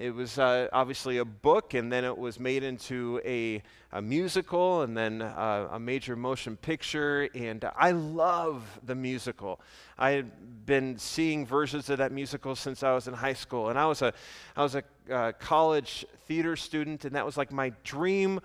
It 0.03 0.13
was 0.13 0.37
uh, 0.37 0.67
obviously 0.73 1.19
a 1.19 1.25
book, 1.25 1.75
and 1.75 1.93
then 1.93 2.05
it 2.05 2.19
was 2.19 2.41
made 2.41 2.65
into 2.65 3.21
a, 3.25 3.63
a 3.93 4.03
musical, 4.03 4.83
and 4.83 4.97
then 4.97 5.23
uh, 5.23 5.69
a 5.71 5.79
major 5.79 6.17
motion 6.17 6.57
picture. 6.57 7.29
And 7.37 7.65
I 7.77 7.93
love 7.93 8.81
the 8.85 8.97
musical. 8.97 9.61
I 9.97 10.11
had 10.11 10.67
been 10.67 10.99
seeing 10.99 11.47
versions 11.47 11.89
of 11.89 11.99
that 11.99 12.11
musical 12.11 12.57
since 12.57 12.83
I 12.83 12.93
was 12.95 13.07
in 13.07 13.15
high 13.15 13.35
school, 13.35 13.69
and 13.69 13.79
I 13.79 13.87
was 13.87 14.03
a, 14.03 14.13
I 14.57 14.65
was 14.65 14.75
a 14.75 14.83
uh, 15.09 15.33
college 15.39 16.05
theater 16.27 16.57
student, 16.57 17.05
and 17.05 17.15
that 17.15 17.25
was 17.25 17.37
like 17.37 17.53
my 17.53 17.73
dream, 17.85 18.41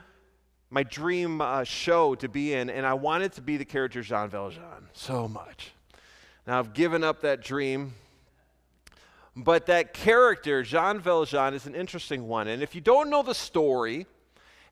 my 0.70 0.84
dream 0.84 1.42
uh, 1.42 1.64
show 1.64 2.14
to 2.14 2.30
be 2.30 2.54
in. 2.54 2.70
And 2.70 2.86
I 2.86 2.94
wanted 2.94 3.32
to 3.34 3.42
be 3.42 3.58
the 3.58 3.66
character 3.66 4.04
Jean 4.04 4.30
Valjean 4.30 4.90
so 4.94 5.28
much. 5.28 5.72
Now 6.46 6.60
I've 6.60 6.76
given 6.76 7.04
up 7.04 7.22
that 7.22 7.42
dream 7.42 7.96
but 9.38 9.68
that 9.68 9.94
character, 9.94 10.64
Jean 10.64 11.00
Valjean, 11.00 11.54
is 11.54 11.68
an 11.68 11.76
interesting 11.76 12.28
one. 12.28 12.48
And 12.48 12.64
if 12.64 12.74
you 12.74 12.82
don't 12.82 13.12
know 13.12 13.22
the 13.22 13.36
story, 13.36 14.08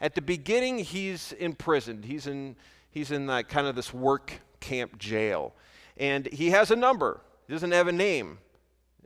at 0.02 0.16
the 0.16 0.22
beginning 0.22 0.80
he's 0.80 1.34
imprisoned. 1.34 2.04
He's 2.04 2.26
in, 2.26 2.56
he's 2.90 3.12
in 3.12 3.30
uh, 3.30 3.44
kind 3.44 3.68
of 3.68 3.76
this 3.76 3.94
work 3.94 4.34
camp 4.60 4.98
jail. 4.98 5.54
And 5.98 6.28
he 6.34 6.50
has 6.50 6.72
a 6.72 6.76
number, 6.76 7.22
he 7.48 7.54
doesn't 7.54 7.72
have 7.72 7.88
a 7.88 7.92
name. 7.92 8.40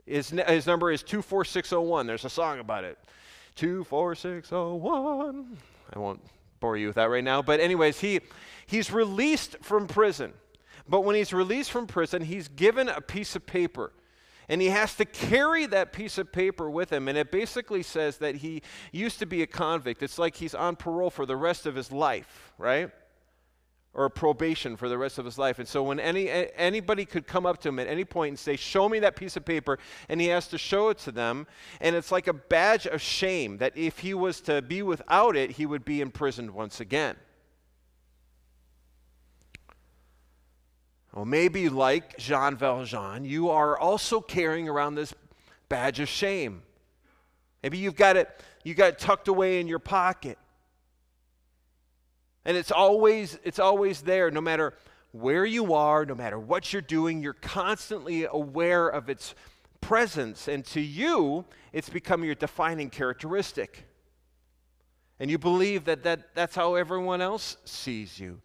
His, 0.06 0.30
his 0.30 0.66
number 0.66 0.90
is 0.90 1.02
24601. 1.02 2.06
There's 2.06 2.24
a 2.24 2.30
song 2.30 2.58
about 2.58 2.84
it. 2.84 2.98
24601. 3.56 5.58
I 5.92 5.98
won't 5.98 6.22
bore 6.58 6.78
you 6.78 6.86
with 6.86 6.96
that 6.96 7.10
right 7.10 7.22
now. 7.22 7.42
But, 7.42 7.60
anyways, 7.60 8.00
he, 8.00 8.20
he's 8.66 8.90
released 8.90 9.58
from 9.60 9.86
prison. 9.86 10.32
But 10.88 11.02
when 11.02 11.14
he's 11.14 11.32
released 11.32 11.70
from 11.70 11.86
prison, 11.86 12.22
he's 12.22 12.48
given 12.48 12.88
a 12.88 13.00
piece 13.00 13.36
of 13.36 13.46
paper 13.46 13.92
and 14.50 14.60
he 14.60 14.66
has 14.66 14.96
to 14.96 15.04
carry 15.04 15.64
that 15.66 15.92
piece 15.92 16.18
of 16.18 16.32
paper 16.32 16.68
with 16.68 16.92
him. 16.92 17.06
And 17.06 17.16
it 17.16 17.30
basically 17.30 17.84
says 17.84 18.18
that 18.18 18.34
he 18.34 18.62
used 18.90 19.20
to 19.20 19.26
be 19.26 19.42
a 19.42 19.46
convict. 19.46 20.02
It's 20.02 20.18
like 20.18 20.34
he's 20.34 20.56
on 20.56 20.74
parole 20.74 21.08
for 21.08 21.24
the 21.24 21.36
rest 21.36 21.66
of 21.66 21.76
his 21.76 21.92
life, 21.92 22.52
right? 22.58 22.90
Or 23.94 24.10
probation 24.10 24.76
for 24.76 24.88
the 24.88 24.98
rest 24.98 25.18
of 25.18 25.24
his 25.24 25.38
life. 25.38 25.60
And 25.60 25.68
so 25.68 25.84
when 25.84 26.00
any 26.00 26.28
anybody 26.28 27.04
could 27.04 27.28
come 27.28 27.46
up 27.46 27.60
to 27.60 27.68
him 27.68 27.78
at 27.78 27.86
any 27.86 28.04
point 28.04 28.30
and 28.30 28.38
say, 28.38 28.56
"Show 28.56 28.88
me 28.88 28.98
that 28.98 29.14
piece 29.14 29.36
of 29.36 29.44
paper," 29.44 29.78
and 30.08 30.20
he 30.20 30.26
has 30.26 30.48
to 30.48 30.58
show 30.58 30.88
it 30.88 30.98
to 30.98 31.12
them, 31.12 31.46
and 31.80 31.94
it's 31.94 32.10
like 32.10 32.26
a 32.26 32.32
badge 32.32 32.88
of 32.88 33.00
shame 33.00 33.58
that 33.58 33.76
if 33.76 34.00
he 34.00 34.14
was 34.14 34.40
to 34.42 34.62
be 34.62 34.82
without 34.82 35.36
it, 35.36 35.52
he 35.52 35.66
would 35.66 35.84
be 35.84 36.00
imprisoned 36.00 36.50
once 36.50 36.80
again. 36.80 37.16
Well, 41.14 41.24
maybe 41.24 41.68
like 41.68 42.16
Jean 42.18 42.56
Valjean, 42.56 43.24
you 43.24 43.50
are 43.50 43.76
also 43.76 44.20
carrying 44.20 44.68
around 44.68 44.94
this 44.94 45.12
badge 45.68 45.98
of 45.98 46.08
shame. 46.08 46.62
Maybe 47.62 47.78
you've 47.78 47.96
got 47.96 48.16
it, 48.16 48.28
you 48.62 48.74
got 48.74 48.90
it 48.90 48.98
tucked 48.98 49.28
away 49.28 49.60
in 49.60 49.66
your 49.66 49.80
pocket. 49.80 50.38
And 52.44 52.56
it's 52.56 52.70
always, 52.70 53.38
it's 53.44 53.58
always 53.58 54.02
there, 54.02 54.30
no 54.30 54.40
matter 54.40 54.74
where 55.12 55.44
you 55.44 55.74
are, 55.74 56.06
no 56.06 56.14
matter 56.14 56.38
what 56.38 56.72
you're 56.72 56.80
doing, 56.80 57.22
you're 57.22 57.32
constantly 57.32 58.26
aware 58.30 58.88
of 58.88 59.10
its 59.10 59.34
presence. 59.80 60.46
And 60.46 60.64
to 60.66 60.80
you, 60.80 61.44
it's 61.72 61.88
become 61.88 62.24
your 62.24 62.36
defining 62.36 62.88
characteristic. 62.88 63.84
And 65.18 65.30
you 65.30 65.38
believe 65.38 65.84
that, 65.84 66.04
that 66.04 66.34
that's 66.34 66.54
how 66.54 66.76
everyone 66.76 67.20
else 67.20 67.56
sees 67.64 68.18
you 68.18 68.40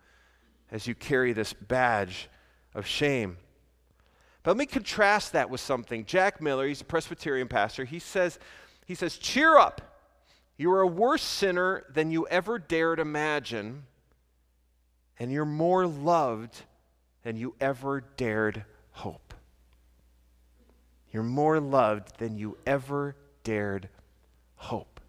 as 0.71 0.87
you 0.87 0.95
carry 0.95 1.31
this 1.31 1.53
badge 1.53 2.27
of 2.75 2.85
shame. 2.85 3.37
But 4.43 4.51
let 4.51 4.57
me 4.57 4.67
contrast 4.67 5.33
that 5.33 5.49
with 5.49 5.61
something. 5.61 6.05
Jack 6.05 6.39
Miller, 6.39 6.67
he's 6.67 6.81
a 6.81 6.85
Presbyterian 6.85 7.47
pastor, 7.47 7.85
he 7.85 7.97
says, 7.97 8.37
he 8.85 8.93
says, 8.93 9.17
cheer 9.17 9.57
up. 9.57 9.81
You 10.57 10.71
are 10.71 10.81
a 10.81 10.87
worse 10.87 11.23
sinner 11.23 11.83
than 11.89 12.11
you 12.11 12.27
ever 12.27 12.59
dared 12.59 12.99
imagine, 12.99 13.83
and 15.17 15.31
you're 15.31 15.45
more 15.45 15.87
loved 15.87 16.61
than 17.23 17.35
you 17.35 17.55
ever 17.59 18.03
dared 18.15 18.63
hope. 18.91 19.33
You're 21.11 21.23
more 21.23 21.59
loved 21.59 22.19
than 22.19 22.37
you 22.37 22.57
ever 22.65 23.15
dared 23.43 23.89
hope. 24.55 24.99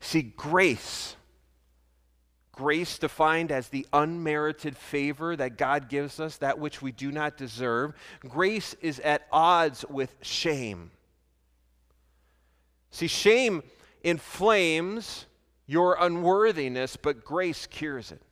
See, 0.00 0.22
grace 0.22 1.16
Grace 2.58 2.98
defined 2.98 3.52
as 3.52 3.68
the 3.68 3.86
unmerited 3.92 4.76
favor 4.76 5.36
that 5.36 5.56
God 5.56 5.88
gives 5.88 6.18
us, 6.18 6.38
that 6.38 6.58
which 6.58 6.82
we 6.82 6.90
do 6.90 7.12
not 7.12 7.36
deserve. 7.36 7.94
Grace 8.18 8.74
is 8.80 8.98
at 8.98 9.28
odds 9.30 9.84
with 9.88 10.12
shame. 10.22 10.90
See, 12.90 13.06
shame 13.06 13.62
inflames 14.02 15.26
your 15.68 15.98
unworthiness, 16.00 16.96
but 16.96 17.24
grace 17.24 17.68
cures 17.68 18.10
it. 18.10 18.22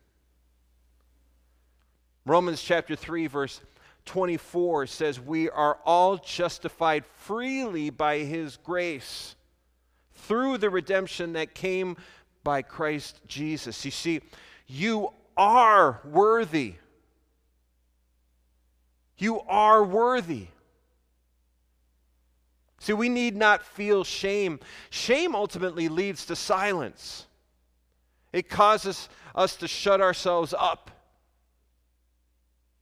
Romans 2.25 2.61
chapter 2.61 2.97
3, 2.97 3.29
verse 3.29 3.61
24 4.07 4.89
says, 4.89 5.21
We 5.21 5.49
are 5.51 5.79
all 5.85 6.17
justified 6.17 7.07
freely 7.07 7.91
by 7.91 8.19
his 8.19 8.57
grace 8.57 9.37
through 10.27 10.59
the 10.59 10.71
redemption 10.71 11.35
that 11.35 11.55
came 11.55 11.97
by 12.47 12.63
Christ 12.63 13.21
Jesus. 13.27 13.85
You 13.85 13.91
see, 13.91 14.21
you 14.69 15.11
are 15.37 16.01
worthy. 16.05 16.75
You 19.19 19.41
are 19.49 19.83
worthy. 19.83 20.47
See, 22.79 22.93
we 22.93 23.09
need 23.09 23.35
not 23.35 23.65
feel 23.65 24.05
shame. 24.05 24.61
Shame 24.91 25.35
ultimately 25.35 25.89
leads 25.89 26.27
to 26.27 26.37
silence, 26.37 27.27
it 28.33 28.49
causes 28.49 29.09
us 29.35 29.57
to 29.57 29.67
shut 29.67 30.01
ourselves 30.01 30.55
up. 30.57 30.93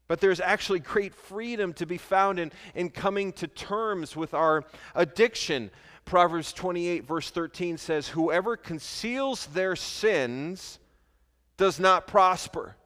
But 0.09 0.21
there's 0.21 0.41
actually 0.41 0.81
great 0.81 1.15
freedom 1.15 1.73
to 1.73 1.87
be 1.87 1.97
found 1.97 2.39
in, 2.39 2.53
in 2.75 2.91
coming 2.91 3.33
to 3.33 3.49
terms 3.49 4.15
with 4.15 4.35
our 4.35 4.65
addiction. 4.95 5.71
Proverbs 6.05 6.53
28, 6.53 7.05
verse 7.05 7.31
13 7.31 7.79
says, 7.79 8.09
Whoever 8.09 8.57
conceals 8.57 9.47
their 9.47 9.75
sins 9.75 10.79
does 11.57 11.81
not 11.81 12.07
prosper, 12.07 12.77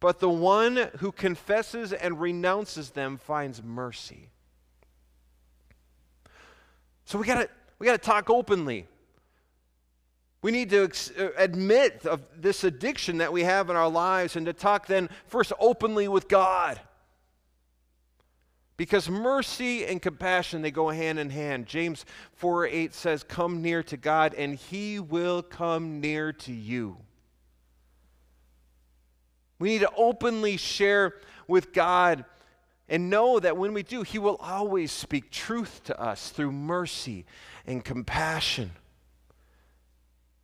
but 0.00 0.20
the 0.20 0.30
one 0.30 0.90
who 0.98 1.12
confesses 1.12 1.92
and 1.92 2.20
renounces 2.20 2.90
them 2.90 3.18
finds 3.18 3.62
mercy. 3.62 4.30
So 7.04 7.18
we 7.18 7.26
got 7.26 7.50
we 7.78 7.86
got 7.86 7.92
to 7.92 7.98
talk 8.06 8.30
openly. 8.30 8.86
We 10.40 10.52
need 10.52 10.70
to 10.70 10.84
uh, 10.84 11.28
admit 11.36 12.06
of 12.06 12.22
this 12.36 12.64
addiction 12.64 13.18
that 13.18 13.32
we 13.32 13.42
have 13.44 13.70
in 13.70 13.76
our 13.76 13.88
lives 13.88 14.36
and 14.36 14.46
to 14.46 14.52
talk 14.52 14.86
then 14.86 15.08
first 15.26 15.52
openly 15.58 16.06
with 16.08 16.28
God. 16.28 16.80
Because 18.76 19.08
mercy 19.08 19.84
and 19.86 20.02
compassion, 20.02 20.62
they 20.62 20.72
go 20.72 20.88
hand 20.88 21.18
in 21.18 21.30
hand. 21.30 21.66
James 21.66 22.04
4 22.32 22.66
8 22.66 22.94
says, 22.94 23.22
Come 23.22 23.62
near 23.62 23.82
to 23.84 23.96
God, 23.96 24.34
and 24.34 24.56
he 24.56 24.98
will 24.98 25.42
come 25.42 26.00
near 26.00 26.32
to 26.32 26.52
you. 26.52 26.96
We 29.60 29.68
need 29.68 29.80
to 29.80 29.92
openly 29.96 30.56
share 30.56 31.14
with 31.46 31.72
God 31.72 32.24
and 32.88 33.08
know 33.08 33.38
that 33.38 33.56
when 33.56 33.72
we 33.72 33.82
do, 33.82 34.02
he 34.02 34.18
will 34.18 34.36
always 34.36 34.90
speak 34.90 35.30
truth 35.30 35.82
to 35.84 35.98
us 35.98 36.30
through 36.30 36.52
mercy 36.52 37.24
and 37.64 37.84
compassion. 37.84 38.72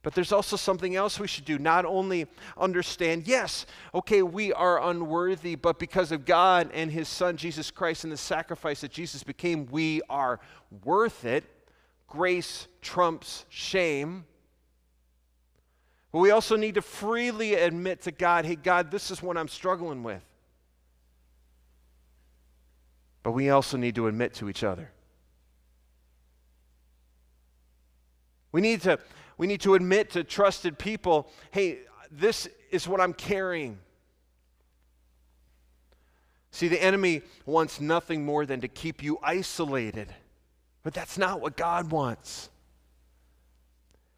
But 0.03 0.15
there's 0.15 0.33
also 0.33 0.57
something 0.57 0.97
else 0.97 1.21
we 1.21 1.27
should 1.27 1.45
do. 1.45 1.59
Not 1.59 1.85
only 1.85 2.27
understand, 2.57 3.29
yes, 3.29 3.67
okay, 3.95 4.23
we 4.23 4.53
are 4.53 4.83
unworthy, 4.83 5.57
but 5.57 5.79
because 5.79 6.11
of 6.11 6.25
God 6.25 6.71
and 6.73 6.91
His 6.91 7.07
Son, 7.07 7.37
Jesus 7.37 7.71
Christ, 7.71 8.05
and 8.05 8.13
the 8.13 8.17
sacrifice 8.17 8.81
that 8.81 8.93
Jesus 8.93 9.23
became, 9.23 9.67
we 9.67 10.01
are 10.09 10.41
worth 10.85 11.27
it. 11.27 11.45
Grace 12.09 12.67
trumps 12.81 13.45
shame. 13.51 14.25
But 16.13 16.21
we 16.21 16.31
also 16.31 16.57
need 16.57 16.77
to 16.77 16.83
freely 16.83 17.55
admit 17.55 18.03
to 18.03 18.11
God, 18.11 18.47
hey, 18.47 18.57
God, 18.57 18.91
this 18.91 19.11
is 19.11 19.23
what 19.23 19.37
I'm 19.37 19.49
struggling 19.49 20.03
with. 20.03 20.23
But 23.23 23.33
we 23.33 23.51
also 23.51 23.77
need 23.77 23.95
to 23.97 24.07
admit 24.07 24.33
to 24.35 24.49
each 24.49 24.65
other. 24.65 24.91
We 28.51 28.63
need 28.63 28.81
to 28.83 28.99
we 29.41 29.47
need 29.47 29.63
to 29.63 29.75
admit 29.75 30.11
to 30.11 30.23
trusted 30.23 30.79
people 30.79 31.27
hey, 31.51 31.79
this 32.11 32.47
is 32.71 32.87
what 32.87 33.01
I'm 33.01 33.15
carrying. 33.15 33.79
See, 36.51 36.69
the 36.69 36.83
enemy 36.83 37.23
wants 37.47 37.81
nothing 37.81 38.27
more 38.27 38.45
than 38.45 38.61
to 38.61 38.69
keep 38.69 39.03
you 39.03 39.19
isolated, 39.23 40.15
but 40.83 40.93
that's 40.93 41.17
not 41.17 41.41
what 41.41 41.57
God 41.57 41.91
wants. 41.91 42.51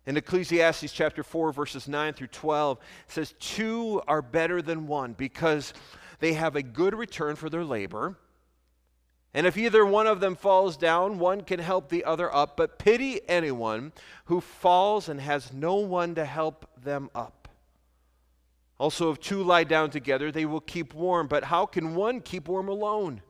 In 0.07 0.17
Ecclesiastes 0.17 0.91
chapter 0.93 1.23
4, 1.23 1.53
verses 1.53 1.87
9 1.87 2.15
through 2.15 2.27
12, 2.27 2.79
it 2.79 3.13
says, 3.13 3.35
Two 3.39 4.03
are 4.09 4.23
better 4.23 4.61
than 4.61 4.89
one 4.89 5.13
because 5.13 5.73
they 6.19 6.33
have 6.33 6.57
a 6.57 6.65
good 6.65 6.97
return 6.97 7.37
for 7.37 7.49
their 7.49 7.65
labor. 7.65 8.17
And 9.35 9.47
if 9.47 9.57
either 9.57 9.85
one 9.85 10.07
of 10.07 10.21
them 10.21 10.37
falls 10.37 10.77
down, 10.77 11.19
one 11.19 11.41
can 11.41 11.59
help 11.59 11.89
the 11.89 12.05
other 12.05 12.33
up. 12.35 12.57
But 12.57 12.79
pity 12.79 13.21
anyone 13.29 13.93
who 14.27 14.41
falls 14.41 15.09
and 15.09 15.21
has 15.21 15.53
no 15.53 15.77
one 15.77 16.15
to 16.17 16.25
help 16.25 16.67
them 16.83 17.09
up. 17.15 17.49
Also, 18.79 19.11
if 19.11 19.21
two 19.21 19.43
lie 19.43 19.65
down 19.65 19.91
together, 19.91 20.31
they 20.31 20.45
will 20.45 20.61
keep 20.61 20.93
warm. 20.93 21.29
But 21.29 21.45
how 21.45 21.67
can 21.67 21.95
one 21.95 22.21
keep 22.21 22.49
warm 22.49 22.69
alone? 22.69 23.23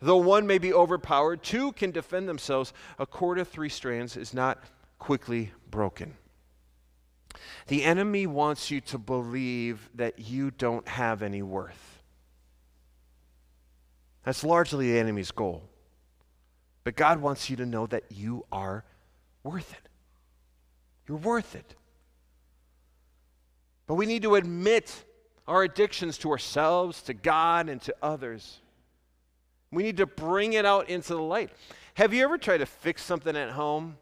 Though 0.00 0.16
one 0.16 0.46
may 0.48 0.58
be 0.58 0.74
overpowered, 0.74 1.44
two 1.44 1.72
can 1.72 1.92
defend 1.92 2.28
themselves. 2.28 2.72
A 2.98 3.06
cord 3.06 3.38
of 3.38 3.48
three 3.48 3.68
strands 3.68 4.16
is 4.16 4.34
not 4.34 4.62
quickly 4.98 5.52
broken. 5.70 6.16
The 7.68 7.84
enemy 7.84 8.26
wants 8.26 8.70
you 8.70 8.80
to 8.82 8.98
believe 8.98 9.88
that 9.94 10.18
you 10.18 10.50
don't 10.50 10.86
have 10.88 11.22
any 11.22 11.42
worth. 11.42 11.91
That's 14.24 14.44
largely 14.44 14.92
the 14.92 14.98
enemy's 14.98 15.30
goal. 15.30 15.62
But 16.84 16.96
God 16.96 17.20
wants 17.20 17.48
you 17.50 17.56
to 17.56 17.66
know 17.66 17.86
that 17.86 18.04
you 18.10 18.44
are 18.50 18.84
worth 19.42 19.72
it. 19.72 19.88
You're 21.08 21.18
worth 21.18 21.54
it. 21.54 21.74
But 23.86 23.94
we 23.94 24.06
need 24.06 24.22
to 24.22 24.36
admit 24.36 25.04
our 25.46 25.62
addictions 25.64 26.18
to 26.18 26.30
ourselves, 26.30 27.02
to 27.02 27.14
God, 27.14 27.68
and 27.68 27.80
to 27.82 27.94
others. 28.02 28.60
We 29.70 29.82
need 29.82 29.96
to 29.96 30.06
bring 30.06 30.52
it 30.52 30.64
out 30.64 30.88
into 30.88 31.14
the 31.14 31.22
light. 31.22 31.50
Have 31.94 32.14
you 32.14 32.22
ever 32.24 32.38
tried 32.38 32.58
to 32.58 32.66
fix 32.66 33.02
something 33.02 33.36
at 33.36 33.50
home 33.50 33.96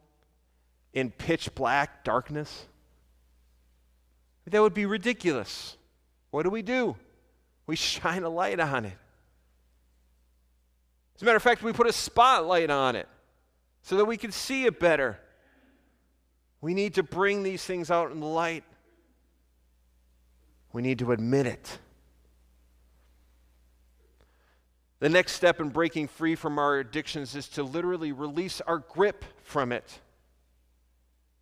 in 0.93 1.11
pitch 1.11 1.55
black 1.55 2.05
darkness? 2.05 2.67
That 4.47 4.61
would 4.61 4.75
be 4.75 4.87
ridiculous. 4.87 5.77
What 6.31 6.43
do 6.43 6.51
we 6.51 6.63
do? 6.63 6.97
We 7.67 7.77
shine 7.77 8.25
a 8.25 8.29
light 8.29 8.61
on 8.61 8.85
it. 8.85 8.99
As 11.21 11.23
a 11.23 11.27
matter 11.27 11.37
of 11.37 11.43
fact, 11.43 11.63
we 11.63 11.75
put 11.75 11.87
a 11.87 11.93
spotlight 11.93 12.71
on 12.71 12.97
it 12.97 13.07
so 13.83 13.99
that 13.99 14.07
we 14.07 14.17
can 14.17 14.33
see 14.33 14.65
it 14.65 14.81
better. 14.81 15.21
We 16.63 16.73
need 16.73 16.95
to 16.95 17.03
bring 17.03 17.43
these 17.43 17.63
things 17.63 17.91
out 17.91 18.11
in 18.11 18.21
the 18.21 18.27
light. 18.27 18.65
We 20.73 20.81
need 20.81 21.01
to 21.01 21.13
admit 21.13 21.45
it. 21.45 21.79
The 25.01 25.11
next 25.11 25.33
step 25.33 25.61
in 25.61 25.69
breaking 25.69 26.09
free 26.09 26.37
from 26.37 26.59
our 26.59 26.79
addictions 26.79 27.37
is 27.37 27.51
to 27.51 27.65
literally 27.65 28.13
release 28.13 28.63
our 28.63 28.79
grip 28.79 29.23
from 29.43 29.73
it. 29.73 30.01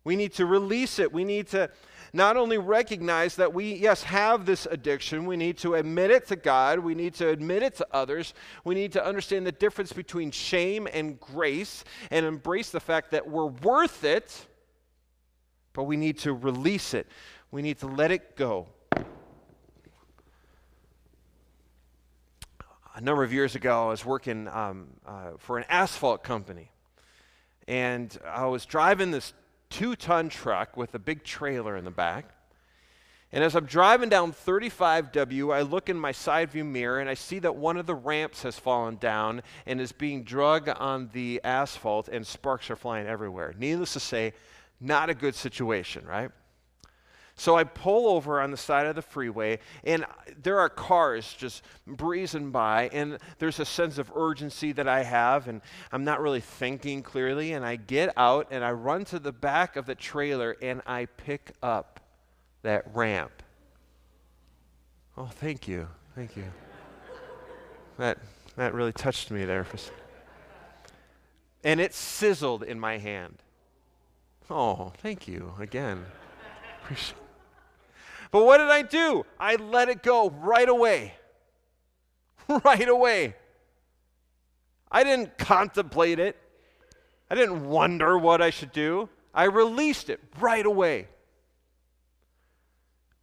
We 0.03 0.17
need 0.17 0.33
to 0.33 0.45
release 0.45 0.99
it. 0.99 1.13
We 1.13 1.23
need 1.23 1.47
to 1.51 1.69
not 2.13 2.37
only 2.37 2.57
recognize 2.57 3.35
that 3.35 3.53
we, 3.53 3.73
yes, 3.73 4.03
have 4.03 4.45
this 4.45 4.67
addiction, 4.69 5.25
we 5.25 5.37
need 5.37 5.57
to 5.59 5.75
admit 5.75 6.11
it 6.11 6.27
to 6.27 6.35
God, 6.35 6.79
we 6.79 6.95
need 6.95 7.13
to 7.15 7.29
admit 7.29 7.63
it 7.63 7.75
to 7.75 7.87
others, 7.91 8.33
we 8.63 8.75
need 8.75 8.91
to 8.93 9.05
understand 9.05 9.45
the 9.45 9.51
difference 9.51 9.93
between 9.93 10.31
shame 10.31 10.87
and 10.91 11.19
grace 11.19 11.83
and 12.11 12.25
embrace 12.25 12.69
the 12.69 12.79
fact 12.79 13.11
that 13.11 13.27
we're 13.27 13.45
worth 13.45 14.03
it, 14.03 14.47
but 15.73 15.83
we 15.83 15.97
need 15.97 16.17
to 16.19 16.33
release 16.33 16.93
it. 16.93 17.07
We 17.51 17.61
need 17.61 17.79
to 17.79 17.87
let 17.87 18.11
it 18.11 18.35
go. 18.35 18.67
A 22.95 23.01
number 23.01 23.23
of 23.23 23.31
years 23.31 23.55
ago, 23.55 23.85
I 23.85 23.89
was 23.89 24.03
working 24.03 24.47
um, 24.49 24.87
uh, 25.05 25.31
for 25.37 25.57
an 25.57 25.65
asphalt 25.69 26.23
company. 26.23 26.71
And 27.67 28.17
I 28.25 28.47
was 28.47 28.65
driving 28.65 29.11
this 29.11 29.33
two 29.69 29.95
ton 29.95 30.29
truck 30.29 30.75
with 30.75 30.93
a 30.95 30.99
big 30.99 31.23
trailer 31.23 31.75
in 31.75 31.85
the 31.85 31.91
back. 31.91 32.25
And 33.31 33.43
as 33.43 33.55
I'm 33.55 33.65
driving 33.65 34.09
down 34.09 34.33
35W, 34.33 35.53
I 35.53 35.61
look 35.61 35.87
in 35.87 35.97
my 35.97 36.11
side 36.11 36.49
view 36.49 36.65
mirror 36.65 36.99
and 36.99 37.07
I 37.07 37.13
see 37.13 37.37
that 37.39 37.55
one 37.55 37.77
of 37.77 37.85
the 37.85 37.93
ramps 37.93 38.41
has 38.41 38.57
fallen 38.57 38.95
down 38.95 39.43
and 39.67 39.79
is 39.79 39.91
being 39.91 40.23
drug 40.23 40.67
on 40.67 41.09
the 41.13 41.39
asphalt, 41.43 42.07
and 42.07 42.25
sparks 42.25 42.71
are 42.71 42.75
flying 42.75 43.05
everywhere. 43.05 43.53
Needless 43.57 43.93
to 43.93 43.99
say, 43.99 44.33
not 44.81 45.09
a 45.09 45.13
good 45.13 45.35
situation, 45.35 46.05
right? 46.07 46.31
So 47.39 47.55
I 47.55 47.63
pull 47.63 48.09
over 48.09 48.41
on 48.41 48.51
the 48.51 48.57
side 48.57 48.85
of 48.85 48.95
the 48.95 49.01
freeway, 49.01 49.59
and 49.85 50.05
there 50.43 50.59
are 50.59 50.67
cars 50.67 51.33
just 51.37 51.63
breezing 51.87 52.51
by, 52.51 52.89
and 52.91 53.17
there's 53.37 53.61
a 53.61 53.65
sense 53.65 53.97
of 53.97 54.11
urgency 54.13 54.73
that 54.73 54.89
I 54.89 55.03
have, 55.03 55.47
and 55.47 55.61
I'm 55.93 56.03
not 56.03 56.19
really 56.19 56.41
thinking 56.41 57.01
clearly. 57.01 57.53
And 57.53 57.65
I 57.65 57.77
get 57.77 58.11
out 58.17 58.47
and 58.51 58.61
I 58.61 58.71
run 58.71 59.05
to 59.05 59.19
the 59.19 59.31
back 59.31 59.77
of 59.77 59.85
the 59.85 59.95
trailer 59.95 60.57
and 60.61 60.81
I 60.85 61.05
pick 61.05 61.53
up 61.63 62.01
that 62.63 62.93
ramp. 62.93 63.31
Oh, 65.17 65.27
thank 65.27 65.65
you. 65.65 65.87
Thank 66.15 66.35
you. 66.35 66.43
that, 67.97 68.17
that 68.57 68.73
really 68.73 68.91
touched 68.91 69.31
me 69.31 69.45
there. 69.45 69.65
And 71.63 71.79
it 71.79 71.93
sizzled 71.93 72.63
in 72.63 72.81
my 72.81 72.97
hand. 72.97 73.37
Oh, 74.49 74.91
thank 74.97 75.25
you 75.25 75.53
again. 75.57 76.05
Appreciate 76.83 77.15
but 78.31 78.45
what 78.45 78.57
did 78.57 78.69
I 78.69 78.81
do? 78.81 79.25
I 79.39 79.55
let 79.55 79.89
it 79.89 80.03
go 80.03 80.29
right 80.29 80.69
away. 80.69 81.13
right 82.63 82.87
away. 82.87 83.35
I 84.91 85.03
didn't 85.03 85.37
contemplate 85.37 86.19
it. 86.19 86.35
I 87.29 87.35
didn't 87.35 87.69
wonder 87.69 88.17
what 88.17 88.41
I 88.41 88.49
should 88.49 88.71
do. 88.71 89.09
I 89.33 89.45
released 89.45 90.09
it 90.09 90.19
right 90.39 90.65
away. 90.65 91.07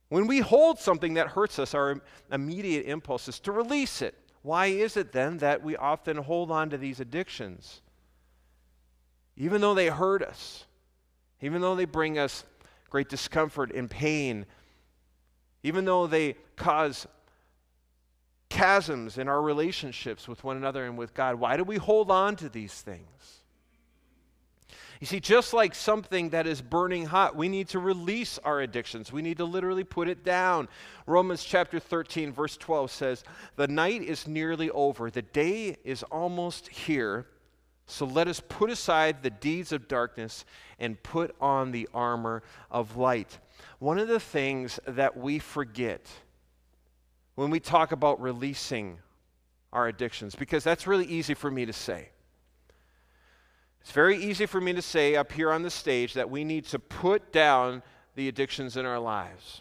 When 0.09 0.29
we 0.29 0.39
hold 0.39 0.79
something 0.79 1.15
that 1.15 1.29
hurts 1.29 1.59
us, 1.59 1.75
our 1.75 2.01
immediate 2.31 2.87
impulse 2.87 3.27
is 3.27 3.41
to 3.41 3.53
release 3.53 4.03
it. 4.03 4.15
Why 4.43 4.67
is 4.67 4.97
it 4.97 5.11
then 5.11 5.39
that 5.39 5.65
we 5.65 5.77
often 5.77 6.17
hold 6.17 6.53
on 6.53 6.71
to 6.71 6.79
these 6.79 7.01
addictions? 7.01 7.81
Even 9.37 9.61
though 9.61 9.75
they 9.75 9.89
hurt 9.89 10.23
us, 10.23 10.65
even 11.41 11.61
though 11.61 11.75
they 11.75 11.85
bring 11.85 12.19
us 12.19 12.45
great 12.89 13.09
discomfort 13.09 13.73
and 13.73 13.91
pain 13.91 14.47
even 15.67 15.85
though 15.85 16.07
they 16.07 16.37
cause 16.55 17.09
chasms 18.49 19.19
in 19.19 19.27
our 19.27 19.43
relationships 19.43 20.29
with 20.29 20.45
one 20.45 20.57
another 20.57 20.87
and 20.87 20.97
with 20.97 21.13
God. 21.13 21.35
Why 21.41 21.57
do 21.57 21.65
we 21.65 21.77
hold 21.77 22.09
on 22.09 22.37
to 22.37 22.49
these 22.49 22.73
things? 22.73 23.41
You 25.01 25.09
see, 25.09 25.19
just 25.19 25.53
like 25.53 25.75
something 25.75 26.31
that 26.31 26.47
is 26.47 26.63
burning 26.63 27.05
hot, 27.05 27.35
we 27.35 27.49
need 27.49 27.69
to 27.71 27.81
release 27.81 28.39
our 28.45 28.61
addictions. 28.61 29.13
We 29.13 29.23
need 29.23 29.39
to 29.39 29.45
literally 29.45 29.83
put 29.83 30.09
it 30.09 30.25
down. 30.25 30.69
Romans 31.05 31.43
chapter 31.43 31.81
13, 31.81 32.33
verse 32.33 32.57
12 32.57 32.89
says, 32.93 33.25
The 33.57 33.67
night 33.67 34.03
is 34.03 34.29
nearly 34.29 34.71
over, 34.71 35.11
the 35.11 35.23
day 35.23 35.79
is 35.83 36.05
almost 36.05 36.69
here. 36.69 37.27
So 37.87 38.05
let 38.05 38.27
us 38.27 38.41
put 38.49 38.71
aside 38.71 39.23
the 39.23 39.31
deeds 39.31 39.71
of 39.73 39.87
darkness 39.87 40.45
and 40.79 41.01
put 41.03 41.35
on 41.41 41.71
the 41.71 41.89
armor 41.95 42.43
of 42.71 42.97
light. 42.97 43.39
One 43.79 43.99
of 43.99 44.09
the 44.09 44.21
things 44.21 44.81
that 44.87 45.17
we 45.17 45.39
forget 45.39 46.09
when 47.37 47.51
we 47.51 47.61
talk 47.61 47.93
about 47.93 48.21
releasing 48.21 48.99
our 49.73 49.87
addictions, 49.87 50.35
because 50.35 50.65
that's 50.65 50.87
really 50.87 51.05
easy 51.05 51.35
for 51.35 51.51
me 51.51 51.67
to 51.67 51.73
say. 51.73 52.09
It's 53.83 53.93
very 53.93 54.17
easy 54.17 54.47
for 54.47 54.61
me 54.61 54.73
to 54.73 54.83
say 54.83 55.15
up 55.15 55.31
here 55.31 55.53
on 55.53 55.63
the 55.63 55.71
stage 55.71 56.15
that 56.15 56.29
we 56.29 56.43
need 56.43 56.65
to 56.67 56.79
put 56.79 57.31
down 57.31 57.83
the 58.17 58.27
addictions 58.27 58.77
in 58.77 58.85
our 58.85 58.99
lives. 58.99 59.61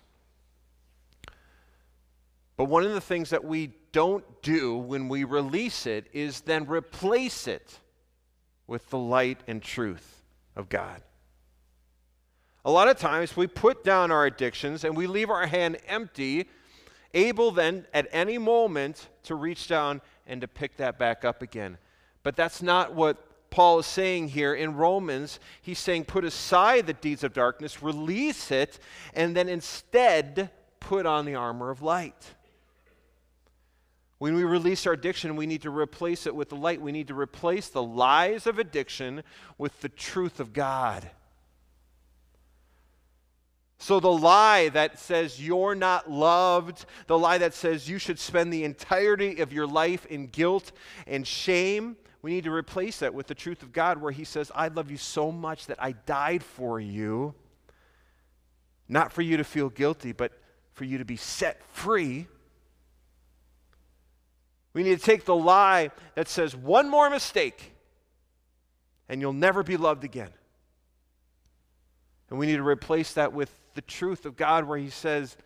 But 2.57 2.65
one 2.65 2.85
of 2.85 2.93
the 2.93 3.01
things 3.01 3.29
that 3.29 3.43
we 3.43 3.73
don't 3.91 4.23
do 4.41 4.77
when 4.77 5.09
we 5.09 5.25
release 5.25 5.85
it 5.85 6.07
is 6.11 6.41
then 6.41 6.65
replace 6.65 7.47
it 7.47 7.79
with 8.67 8.89
the 8.89 8.97
light 8.97 9.39
and 9.47 9.61
truth 9.61 10.23
of 10.55 10.69
God. 10.69 11.01
A 12.63 12.71
lot 12.71 12.87
of 12.87 12.97
times 12.97 13.37
we 13.37 13.45
put 13.45 13.83
down 13.83 14.11
our 14.11 14.25
addictions 14.25 14.83
and 14.83 14.97
we 14.97 15.05
leave 15.05 15.29
our 15.29 15.45
hand 15.45 15.77
empty, 15.87 16.49
able 17.13 17.51
then 17.51 17.85
at 17.93 18.07
any 18.11 18.37
moment 18.37 19.09
to 19.23 19.35
reach 19.35 19.67
down 19.67 20.01
and 20.25 20.41
to 20.41 20.47
pick 20.47 20.77
that 20.77 20.97
back 20.97 21.23
up 21.23 21.41
again. 21.41 21.77
But 22.23 22.35
that's 22.35 22.63
not 22.63 22.95
what 22.95 23.51
Paul 23.51 23.79
is 23.79 23.85
saying 23.85 24.29
here 24.29 24.55
in 24.55 24.75
Romans. 24.75 25.39
He's 25.61 25.79
saying, 25.79 26.05
put 26.05 26.25
aside 26.25 26.87
the 26.87 26.93
deeds 26.93 27.23
of 27.23 27.33
darkness, 27.33 27.83
release 27.83 28.49
it, 28.49 28.79
and 29.13 29.35
then 29.35 29.47
instead 29.47 30.49
put 30.79 31.05
on 31.05 31.25
the 31.25 31.35
armor 31.35 31.69
of 31.69 31.81
light. 31.81 32.33
When 34.17 34.35
we 34.35 34.43
release 34.43 34.87
our 34.87 34.93
addiction, 34.93 35.35
we 35.35 35.45
need 35.45 35.63
to 35.63 35.69
replace 35.69 36.25
it 36.25 36.35
with 36.35 36.49
the 36.49 36.55
light. 36.55 36.81
We 36.81 36.93
need 36.93 37.09
to 37.09 37.19
replace 37.19 37.67
the 37.67 37.83
lies 37.83 38.47
of 38.47 38.59
addiction 38.59 39.23
with 39.57 39.81
the 39.81 39.89
truth 39.89 40.39
of 40.39 40.53
God. 40.53 41.09
So, 43.77 43.99
the 43.99 44.11
lie 44.11 44.69
that 44.69 44.99
says 44.99 45.45
you're 45.45 45.75
not 45.75 46.09
loved, 46.09 46.85
the 47.07 47.19
lie 47.19 47.37
that 47.39 47.53
says 47.53 47.89
you 47.89 47.99
should 47.99 48.17
spend 48.17 48.51
the 48.51 48.63
entirety 48.63 49.41
of 49.41 49.51
your 49.51 49.67
life 49.67 50.05
in 50.05 50.27
guilt 50.27 50.71
and 51.05 51.27
shame, 51.27 51.97
We 52.21 52.31
need 52.31 52.45
to 52.45 52.51
replace 52.51 52.99
that 52.99 53.13
with 53.13 53.27
the 53.27 53.35
truth 53.35 53.61
of 53.61 53.73
God 53.73 54.01
where 54.01 54.11
He 54.11 54.23
says, 54.23 54.51
I 54.55 54.69
love 54.69 54.89
you 54.89 54.97
so 54.97 55.31
much 55.31 55.67
that 55.67 55.77
I 55.79 55.91
died 55.91 56.41
for 56.41 56.79
you, 56.79 57.35
not 58.87 59.11
for 59.11 59.21
you 59.21 59.37
to 59.37 59.43
feel 59.43 59.69
guilty, 59.69 60.13
but 60.13 60.31
for 60.73 60.85
you 60.85 60.97
to 60.97 61.05
be 61.05 61.17
set 61.17 61.61
free. 61.71 62.27
We 64.75 64.83
need 64.83 64.99
to 64.99 65.05
take 65.05 65.23
the 65.23 65.35
lie 65.35 65.89
that 66.15 66.27
says, 66.27 66.53
one 66.53 66.89
more 66.89 67.09
mistake 67.09 67.71
and 69.07 69.21
you'll 69.21 69.31
never 69.31 69.63
be 69.63 69.77
loved 69.77 70.03
again. 70.03 70.31
And 72.29 72.37
we 72.37 72.45
need 72.45 72.57
to 72.57 72.67
replace 72.67 73.13
that 73.13 73.31
with 73.31 73.49
the 73.73 73.81
truth 73.81 74.25
of 74.25 74.35
God 74.35 74.65
where 74.65 74.77
He 74.77 74.89
says, 74.89 75.37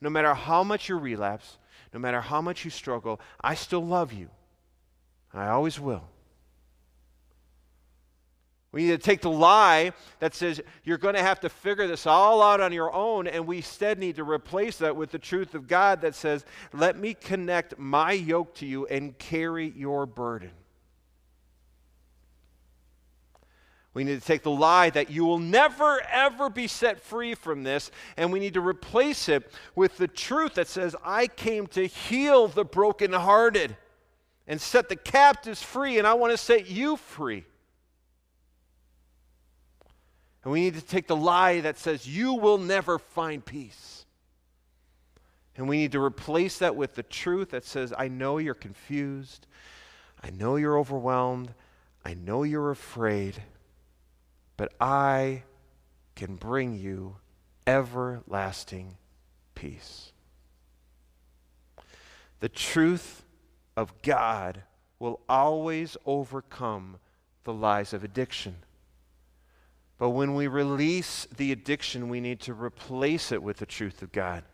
no 0.00 0.08
matter 0.08 0.32
how 0.32 0.62
much 0.62 0.88
you 0.88 0.96
relapse, 0.96 1.58
no 1.92 1.98
matter 1.98 2.20
how 2.20 2.40
much 2.40 2.64
you 2.64 2.70
struggle, 2.70 3.20
I 3.40 3.56
still 3.56 3.84
love 3.84 4.12
you. 4.12 4.30
I 5.34 5.48
always 5.48 5.80
will. 5.80 6.04
We 8.70 8.82
need 8.82 8.90
to 8.90 8.98
take 8.98 9.22
the 9.22 9.30
lie 9.30 9.92
that 10.20 10.34
says 10.34 10.60
you're 10.84 10.98
going 10.98 11.14
to 11.14 11.22
have 11.22 11.40
to 11.40 11.48
figure 11.48 11.86
this 11.86 12.06
all 12.06 12.42
out 12.42 12.60
on 12.60 12.72
your 12.72 12.92
own, 12.92 13.26
and 13.26 13.46
we 13.46 13.58
instead 13.58 13.98
need 13.98 14.16
to 14.16 14.24
replace 14.24 14.76
that 14.78 14.94
with 14.94 15.10
the 15.10 15.18
truth 15.18 15.54
of 15.54 15.66
God 15.66 16.02
that 16.02 16.14
says, 16.14 16.44
Let 16.74 16.98
me 16.98 17.14
connect 17.14 17.78
my 17.78 18.12
yoke 18.12 18.54
to 18.56 18.66
you 18.66 18.86
and 18.86 19.16
carry 19.16 19.70
your 19.70 20.04
burden. 20.04 20.50
We 23.94 24.04
need 24.04 24.20
to 24.20 24.26
take 24.26 24.42
the 24.42 24.50
lie 24.50 24.90
that 24.90 25.10
you 25.10 25.24
will 25.24 25.38
never, 25.38 26.00
ever 26.12 26.50
be 26.50 26.66
set 26.66 27.00
free 27.00 27.34
from 27.34 27.64
this, 27.64 27.90
and 28.18 28.30
we 28.30 28.38
need 28.38 28.54
to 28.54 28.60
replace 28.60 29.30
it 29.30 29.50
with 29.74 29.96
the 29.96 30.06
truth 30.06 30.54
that 30.54 30.68
says, 30.68 30.94
I 31.02 31.26
came 31.26 31.66
to 31.68 31.86
heal 31.86 32.48
the 32.48 32.66
brokenhearted 32.66 33.76
and 34.46 34.60
set 34.60 34.90
the 34.90 34.94
captives 34.94 35.62
free, 35.62 35.98
and 35.98 36.06
I 36.06 36.14
want 36.14 36.32
to 36.32 36.36
set 36.36 36.68
you 36.68 36.96
free. 36.96 37.44
And 40.44 40.52
we 40.52 40.60
need 40.60 40.74
to 40.74 40.80
take 40.80 41.06
the 41.06 41.16
lie 41.16 41.60
that 41.60 41.78
says, 41.78 42.06
You 42.06 42.34
will 42.34 42.58
never 42.58 42.98
find 42.98 43.44
peace. 43.44 44.06
And 45.56 45.68
we 45.68 45.78
need 45.78 45.92
to 45.92 46.00
replace 46.00 46.58
that 46.58 46.76
with 46.76 46.94
the 46.94 47.02
truth 47.02 47.50
that 47.50 47.64
says, 47.64 47.92
I 47.96 48.08
know 48.08 48.38
you're 48.38 48.54
confused. 48.54 49.46
I 50.22 50.30
know 50.30 50.56
you're 50.56 50.78
overwhelmed. 50.78 51.52
I 52.04 52.14
know 52.14 52.44
you're 52.44 52.70
afraid 52.70 53.42
but 54.58 54.72
I 54.80 55.44
can 56.16 56.34
bring 56.34 56.74
you 56.74 57.16
everlasting 57.66 58.98
peace. 59.54 60.12
The 62.40 62.48
truth 62.50 63.22
of 63.76 64.02
God 64.02 64.62
will 64.98 65.20
always 65.28 65.96
overcome 66.04 66.96
the 67.44 67.52
lies 67.52 67.92
of 67.94 68.02
addiction. 68.02 68.56
But 69.98 70.10
when 70.10 70.34
we 70.34 70.46
release 70.46 71.26
the 71.36 71.52
addiction, 71.52 72.08
we 72.08 72.20
need 72.20 72.40
to 72.40 72.54
replace 72.54 73.32
it 73.32 73.42
with 73.42 73.58
the 73.58 73.66
truth 73.66 74.00
of 74.02 74.12
God. 74.12 74.44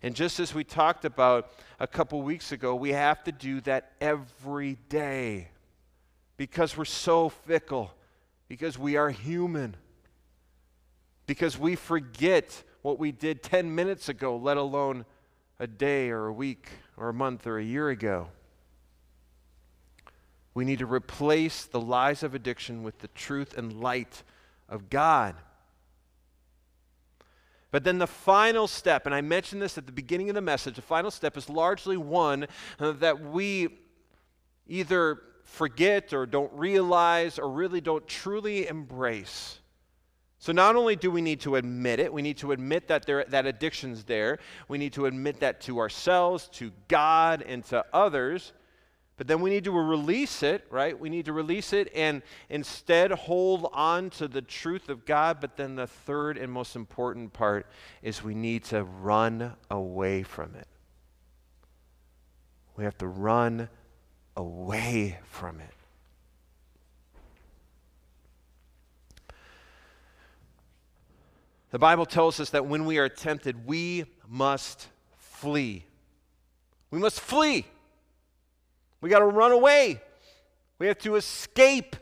And 0.00 0.14
just 0.14 0.38
as 0.38 0.54
we 0.54 0.62
talked 0.62 1.04
about 1.04 1.50
a 1.80 1.88
couple 1.88 2.22
weeks 2.22 2.52
ago, 2.52 2.74
we 2.74 2.92
have 2.92 3.24
to 3.24 3.32
do 3.32 3.60
that 3.62 3.92
every 4.00 4.76
day 4.88 5.48
because 6.36 6.76
we're 6.76 6.84
so 6.84 7.28
fickle 7.28 7.92
because 8.52 8.78
we 8.78 8.96
are 8.96 9.08
human. 9.08 9.74
Because 11.26 11.58
we 11.58 11.74
forget 11.74 12.62
what 12.82 12.98
we 12.98 13.10
did 13.10 13.42
10 13.42 13.74
minutes 13.74 14.10
ago, 14.10 14.36
let 14.36 14.58
alone 14.58 15.06
a 15.58 15.66
day 15.66 16.10
or 16.10 16.26
a 16.26 16.32
week 16.34 16.68
or 16.98 17.08
a 17.08 17.14
month 17.14 17.46
or 17.46 17.56
a 17.56 17.64
year 17.64 17.88
ago. 17.88 18.28
We 20.52 20.66
need 20.66 20.80
to 20.80 20.86
replace 20.86 21.64
the 21.64 21.80
lies 21.80 22.22
of 22.22 22.34
addiction 22.34 22.82
with 22.82 22.98
the 22.98 23.08
truth 23.08 23.56
and 23.56 23.80
light 23.80 24.22
of 24.72 24.90
God. 24.90 25.36
But 27.70 27.84
then 27.84 27.98
the 27.98 28.06
final 28.06 28.66
step, 28.66 29.06
and 29.06 29.14
I 29.14 29.20
mentioned 29.20 29.62
this 29.62 29.78
at 29.78 29.86
the 29.86 29.92
beginning 29.92 30.28
of 30.28 30.34
the 30.34 30.42
message, 30.42 30.76
the 30.76 30.82
final 30.82 31.10
step 31.10 31.36
is 31.36 31.48
largely 31.48 31.96
one 31.96 32.46
uh, 32.78 32.92
that 32.92 33.20
we 33.20 33.68
either 34.66 35.20
forget 35.44 36.12
or 36.12 36.26
don't 36.26 36.52
realize 36.52 37.38
or 37.38 37.48
really 37.50 37.80
don't 37.80 38.06
truly 38.06 38.66
embrace. 38.66 39.58
So, 40.38 40.52
not 40.52 40.74
only 40.74 40.96
do 40.96 41.10
we 41.10 41.22
need 41.22 41.40
to 41.42 41.56
admit 41.56 42.00
it, 42.00 42.12
we 42.12 42.20
need 42.20 42.38
to 42.38 42.52
admit 42.52 42.88
that 42.88 43.06
there, 43.06 43.24
that 43.28 43.46
addiction's 43.46 44.04
there. 44.04 44.38
We 44.68 44.76
need 44.76 44.92
to 44.94 45.06
admit 45.06 45.40
that 45.40 45.60
to 45.62 45.78
ourselves, 45.78 46.48
to 46.54 46.72
God, 46.88 47.42
and 47.42 47.64
to 47.66 47.84
others. 47.92 48.52
But 49.22 49.28
then 49.28 49.40
we 49.40 49.50
need 49.50 49.62
to 49.62 49.70
release 49.70 50.42
it, 50.42 50.66
right? 50.68 50.98
We 50.98 51.08
need 51.08 51.26
to 51.26 51.32
release 51.32 51.72
it 51.72 51.92
and 51.94 52.22
instead 52.50 53.12
hold 53.12 53.70
on 53.72 54.10
to 54.10 54.26
the 54.26 54.42
truth 54.42 54.88
of 54.88 55.06
God. 55.06 55.40
But 55.40 55.56
then 55.56 55.76
the 55.76 55.86
third 55.86 56.36
and 56.36 56.50
most 56.50 56.74
important 56.74 57.32
part 57.32 57.68
is 58.02 58.24
we 58.24 58.34
need 58.34 58.64
to 58.64 58.82
run 58.82 59.54
away 59.70 60.24
from 60.24 60.56
it. 60.56 60.66
We 62.74 62.82
have 62.82 62.98
to 62.98 63.06
run 63.06 63.68
away 64.36 65.20
from 65.22 65.60
it. 65.60 65.74
The 71.70 71.78
Bible 71.78 72.06
tells 72.06 72.40
us 72.40 72.50
that 72.50 72.66
when 72.66 72.86
we 72.86 72.98
are 72.98 73.08
tempted, 73.08 73.68
we 73.68 74.06
must 74.26 74.88
flee. 75.16 75.84
We 76.90 76.98
must 76.98 77.20
flee. 77.20 77.66
We 79.02 79.10
got 79.10 79.18
to 79.18 79.26
run 79.26 79.52
away. 79.52 80.00
We 80.78 80.86
have 80.86 80.98
to 81.00 81.16
escape. 81.16 81.96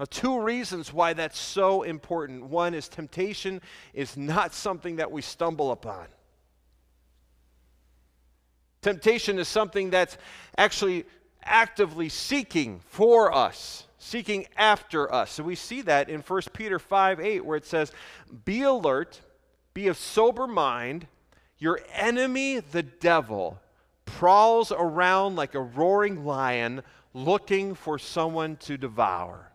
Now, 0.00 0.06
two 0.10 0.40
reasons 0.40 0.92
why 0.92 1.12
that's 1.12 1.38
so 1.38 1.82
important. 1.82 2.46
One 2.46 2.74
is 2.74 2.88
temptation 2.88 3.60
is 3.94 4.16
not 4.16 4.52
something 4.52 4.96
that 4.96 5.12
we 5.12 5.22
stumble 5.22 5.70
upon. 5.70 6.06
Temptation 8.82 9.38
is 9.38 9.48
something 9.48 9.90
that's 9.90 10.16
actually 10.56 11.04
actively 11.42 12.08
seeking 12.08 12.80
for 12.88 13.34
us, 13.34 13.84
seeking 13.98 14.46
after 14.56 15.12
us. 15.12 15.32
So 15.32 15.42
we 15.42 15.54
see 15.54 15.82
that 15.82 16.08
in 16.08 16.20
1 16.20 16.42
Peter 16.52 16.78
5 16.78 17.20
8, 17.20 17.44
where 17.44 17.56
it 17.56 17.66
says, 17.66 17.92
Be 18.44 18.62
alert, 18.62 19.20
be 19.74 19.88
of 19.88 19.96
sober 19.96 20.46
mind. 20.46 21.06
Your 21.58 21.80
enemy, 21.94 22.60
the 22.60 22.82
devil, 22.82 23.58
prowls 24.06 24.72
around 24.72 25.36
like 25.36 25.54
a 25.54 25.60
roaring 25.60 26.24
lion 26.24 26.82
looking 27.12 27.74
for 27.74 27.98
someone 27.98 28.56
to 28.56 28.78
devour. 28.78 29.52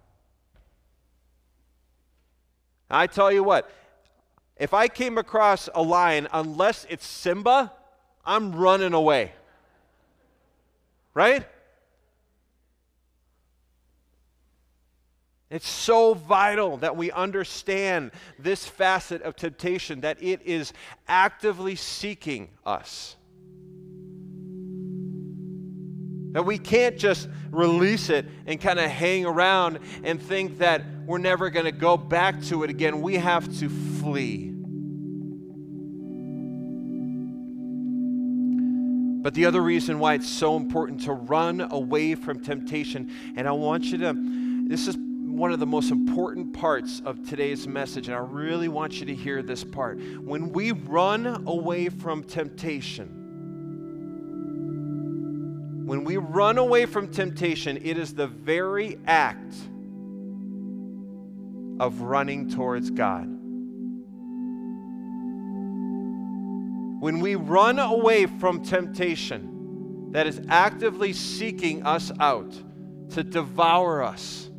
I 2.89 3.07
tell 3.07 3.31
you 3.31 3.43
what, 3.43 3.71
if 4.57 4.73
I 4.73 4.87
came 4.87 5.17
across 5.17 5.69
a 5.73 5.81
lion, 5.81 6.27
unless 6.31 6.85
it's 6.89 7.07
Simba, 7.07 7.71
I'm 8.25 8.53
running 8.53 8.93
away. 8.93 9.31
Right? 11.13 11.45
It's 15.49 15.67
so 15.67 16.13
vital 16.13 16.77
that 16.77 16.95
we 16.95 17.11
understand 17.11 18.11
this 18.39 18.65
facet 18.65 19.21
of 19.23 19.35
temptation, 19.35 20.01
that 20.01 20.21
it 20.23 20.41
is 20.45 20.71
actively 21.07 21.75
seeking 21.75 22.49
us. 22.65 23.17
That 26.31 26.45
we 26.45 26.57
can't 26.57 26.97
just 26.97 27.27
release 27.51 28.09
it 28.09 28.25
and 28.45 28.59
kind 28.59 28.79
of 28.79 28.89
hang 28.89 29.25
around 29.25 29.79
and 30.03 30.21
think 30.21 30.59
that 30.59 30.83
we're 31.05 31.17
never 31.17 31.49
going 31.49 31.65
to 31.65 31.71
go 31.71 31.97
back 31.97 32.41
to 32.43 32.63
it 32.63 32.69
again. 32.69 33.01
We 33.01 33.15
have 33.15 33.45
to 33.59 33.69
flee. 33.69 34.51
But 39.21 39.35
the 39.35 39.45
other 39.45 39.61
reason 39.61 39.99
why 39.99 40.15
it's 40.15 40.29
so 40.29 40.55
important 40.55 41.01
to 41.01 41.13
run 41.13 41.61
away 41.61 42.15
from 42.15 42.39
temptation, 42.39 43.11
and 43.35 43.47
I 43.47 43.51
want 43.51 43.85
you 43.85 43.99
to, 43.99 44.15
this 44.67 44.87
is 44.87 44.97
one 44.97 45.51
of 45.51 45.59
the 45.59 45.67
most 45.67 45.91
important 45.91 46.53
parts 46.53 47.01
of 47.05 47.27
today's 47.27 47.67
message, 47.67 48.07
and 48.07 48.15
I 48.15 48.19
really 48.19 48.67
want 48.67 48.99
you 48.99 49.05
to 49.05 49.15
hear 49.15 49.43
this 49.43 49.63
part. 49.63 49.99
When 49.99 50.51
we 50.51 50.71
run 50.71 51.43
away 51.47 51.89
from 51.89 52.23
temptation, 52.23 53.20
when 55.91 56.05
we 56.05 56.15
run 56.15 56.57
away 56.57 56.85
from 56.85 57.09
temptation, 57.09 57.77
it 57.83 57.97
is 57.97 58.13
the 58.13 58.25
very 58.25 58.97
act 59.05 59.53
of 61.81 61.99
running 61.99 62.49
towards 62.49 62.89
God. 62.89 63.25
When 67.01 67.19
we 67.19 67.35
run 67.35 67.77
away 67.77 68.25
from 68.25 68.63
temptation 68.63 70.11
that 70.13 70.27
is 70.27 70.39
actively 70.47 71.11
seeking 71.11 71.85
us 71.85 72.09
out 72.21 72.53
to 73.09 73.21
devour 73.21 74.01
us, 74.01 74.49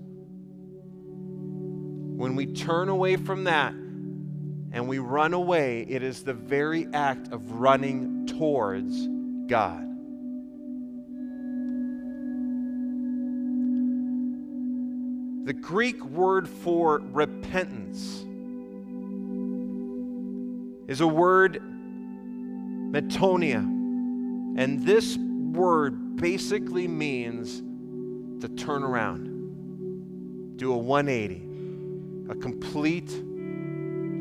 when 2.18 2.36
we 2.36 2.44
turn 2.44 2.90
away 2.90 3.16
from 3.16 3.44
that 3.44 3.72
and 3.72 4.86
we 4.86 4.98
run 4.98 5.32
away, 5.32 5.86
it 5.88 6.02
is 6.02 6.24
the 6.24 6.34
very 6.34 6.88
act 6.92 7.32
of 7.32 7.52
running 7.52 8.26
towards 8.26 9.08
God. 9.46 9.91
The 15.44 15.52
Greek 15.52 16.04
word 16.04 16.48
for 16.48 17.00
repentance 17.00 18.24
is 20.88 21.00
a 21.00 21.06
word 21.06 21.60
metanoia. 22.92 23.58
And 24.56 24.84
this 24.84 25.16
word 25.16 26.16
basically 26.16 26.86
means 26.86 27.60
to 28.42 28.48
turn 28.48 28.84
around, 28.84 30.56
do 30.58 30.72
a 30.72 30.76
180, 30.76 32.30
a 32.30 32.34
complete 32.36 33.10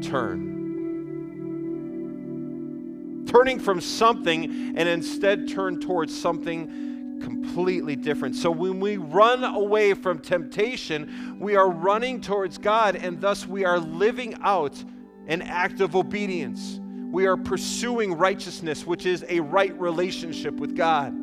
turn. 0.02 0.50
Turning 3.28 3.60
from 3.60 3.80
something 3.80 4.46
and 4.76 4.90
instead 4.90 5.48
turn 5.48 5.80
towards 5.80 6.20
something 6.20 6.91
completely 7.24 7.96
different. 7.96 8.36
So 8.36 8.52
when 8.52 8.80
we 8.80 8.98
run 8.98 9.44
away 9.44 9.94
from 9.94 10.20
temptation, 10.20 11.38
we 11.40 11.56
are 11.56 11.70
running 11.70 12.22
towards 12.22 12.58
God, 12.58 12.96
and 12.96 13.22
thus 13.22 13.46
we 13.46 13.66
are 13.66 13.80
living 13.80 14.36
out 14.42 14.84
an 15.28 15.42
act 15.42 15.82
of 15.82 15.96
obedience. 15.96 16.80
We 17.12 17.26
are 17.26 17.38
pursuing 17.38 18.14
righteousness, 18.14 18.86
which 18.86 19.06
is 19.06 19.26
a 19.28 19.40
right 19.40 19.78
relationship 19.80 20.56
with 20.56 20.76
God. 20.76 21.14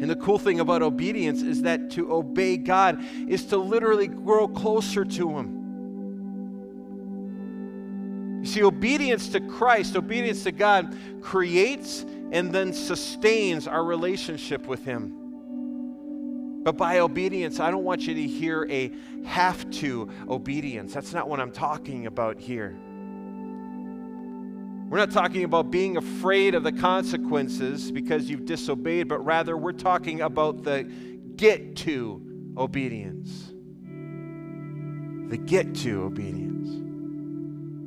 And 0.00 0.08
the 0.08 0.16
cool 0.16 0.38
thing 0.38 0.60
about 0.60 0.82
obedience 0.82 1.42
is 1.42 1.62
that 1.62 1.90
to 1.90 2.12
obey 2.12 2.56
God 2.56 3.04
is 3.28 3.44
to 3.46 3.58
literally 3.58 4.08
grow 4.08 4.48
closer 4.48 5.04
to 5.04 5.30
Him. 5.30 5.59
You 8.40 8.46
see, 8.46 8.62
obedience 8.62 9.28
to 9.28 9.40
Christ, 9.40 9.96
obedience 9.96 10.44
to 10.44 10.52
God, 10.52 10.96
creates 11.20 12.04
and 12.32 12.52
then 12.52 12.72
sustains 12.72 13.66
our 13.66 13.84
relationship 13.84 14.66
with 14.66 14.84
Him. 14.84 15.16
But 16.62 16.76
by 16.76 16.98
obedience, 16.98 17.58
I 17.60 17.70
don't 17.70 17.84
want 17.84 18.06
you 18.06 18.14
to 18.14 18.22
hear 18.22 18.66
a 18.70 18.92
have 19.24 19.70
to 19.72 20.10
obedience. 20.28 20.92
That's 20.92 21.12
not 21.12 21.28
what 21.28 21.40
I'm 21.40 21.52
talking 21.52 22.06
about 22.06 22.38
here. 22.38 22.76
We're 24.88 24.98
not 24.98 25.10
talking 25.10 25.44
about 25.44 25.70
being 25.70 25.96
afraid 25.96 26.54
of 26.54 26.64
the 26.64 26.72
consequences 26.72 27.92
because 27.92 28.28
you've 28.28 28.44
disobeyed, 28.44 29.08
but 29.08 29.24
rather 29.24 29.56
we're 29.56 29.72
talking 29.72 30.20
about 30.20 30.64
the 30.64 30.82
get 31.36 31.76
to 31.76 32.52
obedience. 32.56 33.52
The 35.30 35.38
get 35.38 35.74
to 35.76 36.02
obedience. 36.02 36.89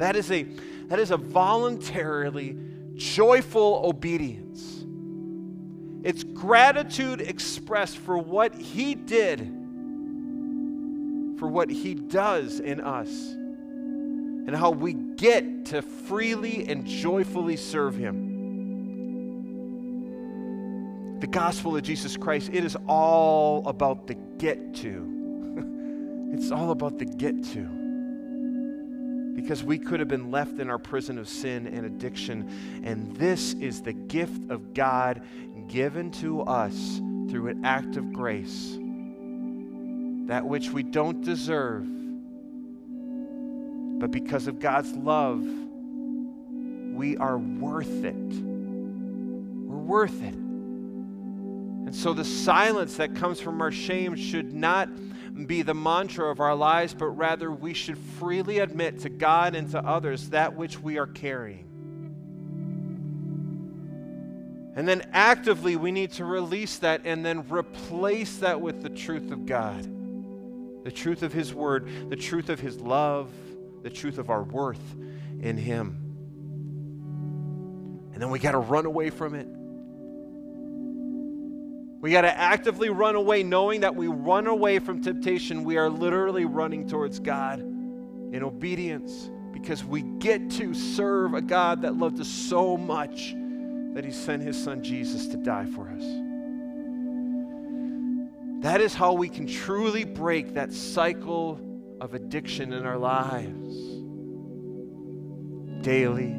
That 0.03 0.17
is 0.17 0.29
a, 0.31 0.43
that 0.89 0.99
is 0.99 1.11
a 1.11 1.17
voluntarily 1.17 2.57
joyful 2.95 3.83
obedience. 3.85 4.83
It's 6.03 6.25
gratitude 6.25 7.21
expressed 7.21 7.99
for 7.99 8.17
what 8.17 8.53
He 8.53 8.95
did, 8.95 9.39
for 11.39 11.47
what 11.47 11.69
He 11.69 11.93
does 11.93 12.59
in 12.59 12.81
us, 12.81 13.07
and 13.07 14.53
how 14.53 14.71
we 14.71 14.91
get 14.91 15.67
to 15.67 15.81
freely 15.81 16.67
and 16.67 16.85
joyfully 16.85 17.55
serve 17.55 17.95
Him. 17.95 18.31
The 21.21 21.27
gospel 21.27 21.77
of 21.77 21.83
Jesus 21.83 22.17
Christ, 22.17 22.49
it 22.51 22.65
is 22.65 22.75
all 22.87 23.65
about 23.65 24.07
the 24.07 24.15
get 24.37 24.75
to. 24.75 26.33
it's 26.33 26.51
all 26.51 26.71
about 26.71 26.99
the 26.99 27.05
get 27.05 27.41
to 27.53 27.83
because 29.36 29.63
we 29.63 29.78
could 29.78 30.00
have 30.00 30.10
been 30.10 30.32
left 30.32 30.60
in 30.60 30.69
our 30.69 30.78
prison 30.78 31.17
of 31.17 31.28
sin 31.28 31.67
and 31.67 31.86
addiction. 31.86 32.82
And 32.84 33.15
this 33.17 33.54
is 33.54 33.82
the 33.82 33.93
gift 33.93 34.52
of 34.52 34.74
God 34.74 35.22
given 35.67 36.12
to 36.12 36.41
us 36.41 37.02
through 37.30 37.48
an 37.48 37.65
act 37.65 37.98
of 37.98 38.13
grace. 38.13 38.78
That 40.28 40.46
which 40.46 40.69
we 40.69 40.84
don't 40.84 41.22
deserve, 41.22 41.86
but 44.00 44.12
because 44.12 44.48
of 44.48 44.60
God's 44.60 44.91
love, 44.93 45.41
we 46.93 47.17
are 47.17 47.38
worth 47.38 48.04
it. 48.04 48.15
We're 48.15 49.78
worth 49.78 50.22
it. 50.22 50.36
And 50.36 51.96
so 51.96 52.13
the 52.13 52.24
silence 52.24 52.96
that 52.98 53.15
comes 53.15 53.39
from 53.39 53.62
our 53.62 53.72
shame 53.72 54.15
should 54.15 54.54
not 54.54 54.89
be 55.34 55.62
the 55.62 55.74
mantra 55.74 56.30
of 56.30 56.39
our 56.39 56.56
lives, 56.56 56.93
but 56.93 57.08
rather 57.08 57.52
we 57.52 57.74
should 57.74 57.98
freely 57.98 58.60
admit 58.60 59.00
to 59.00 59.10
God 59.10 59.56
and 59.56 59.69
to 59.72 59.80
others 59.80 60.30
that 60.30 60.56
which 60.56 60.80
we 60.80 60.98
are 60.98 61.08
carrying. 61.08 61.69
And 64.76 64.88
then 64.88 65.04
actively, 65.13 65.76
we 65.76 65.91
need 65.91 66.13
to 66.13 66.26
release 66.26 66.78
that 66.80 67.02
and 67.06 67.24
then 67.26 67.48
replace 67.50 68.38
that 68.38 68.60
with 68.60 68.82
the 68.82 68.89
truth 68.89 69.32
of 69.32 69.46
God 69.46 69.89
the 70.84 70.91
truth 70.91 71.24
of 71.24 71.32
His 71.32 71.54
Word, 71.54 72.10
the 72.10 72.15
truth 72.17 72.50
of 72.50 72.60
His 72.60 72.78
love, 72.78 73.32
the 73.84 73.89
truth 73.89 74.17
of 74.17 74.30
our 74.30 74.43
worth 74.43 74.96
in 75.41 75.56
Him. 75.56 75.98
And 78.12 78.22
then 78.22 78.30
we 78.30 78.38
got 78.38 78.52
to 78.52 78.58
run 78.58 78.86
away 78.86 79.10
from 79.10 79.34
it 79.34 79.48
we 82.03 82.11
got 82.11 82.23
to 82.23 82.37
actively 82.37 82.89
run 82.89 83.15
away, 83.15 83.43
knowing 83.43 83.79
that 83.79 83.95
we 83.95 84.07
run 84.07 84.45
away 84.47 84.79
from 84.79 85.01
temptation. 85.01 85.63
We 85.63 85.77
are 85.77 85.89
literally 85.89 86.43
running 86.43 86.85
towards 86.85 87.17
God 87.17 87.61
in 87.61 88.43
obedience 88.43 89.31
because 89.53 89.85
we 89.85 90.01
get 90.01 90.49
to 90.51 90.73
serve 90.73 91.33
a 91.33 91.41
God 91.41 91.83
that 91.83 91.95
loved 91.95 92.19
us 92.19 92.27
so 92.27 92.75
much 92.75 93.33
that 93.93 94.03
he 94.03 94.11
sent 94.11 94.43
his 94.43 94.61
son 94.61 94.83
Jesus 94.83 95.27
to 95.27 95.37
die 95.37 95.65
for 95.65 95.87
us. 95.87 96.03
That 98.63 98.81
is 98.81 98.93
how 98.93 99.13
we 99.13 99.29
can 99.29 99.47
truly 99.47 100.03
break 100.03 100.55
that 100.55 100.73
cycle 100.73 101.57
of 102.01 102.15
addiction 102.15 102.73
in 102.73 102.85
our 102.85 102.97
lives. 102.97 103.77
Daily, 105.85 106.35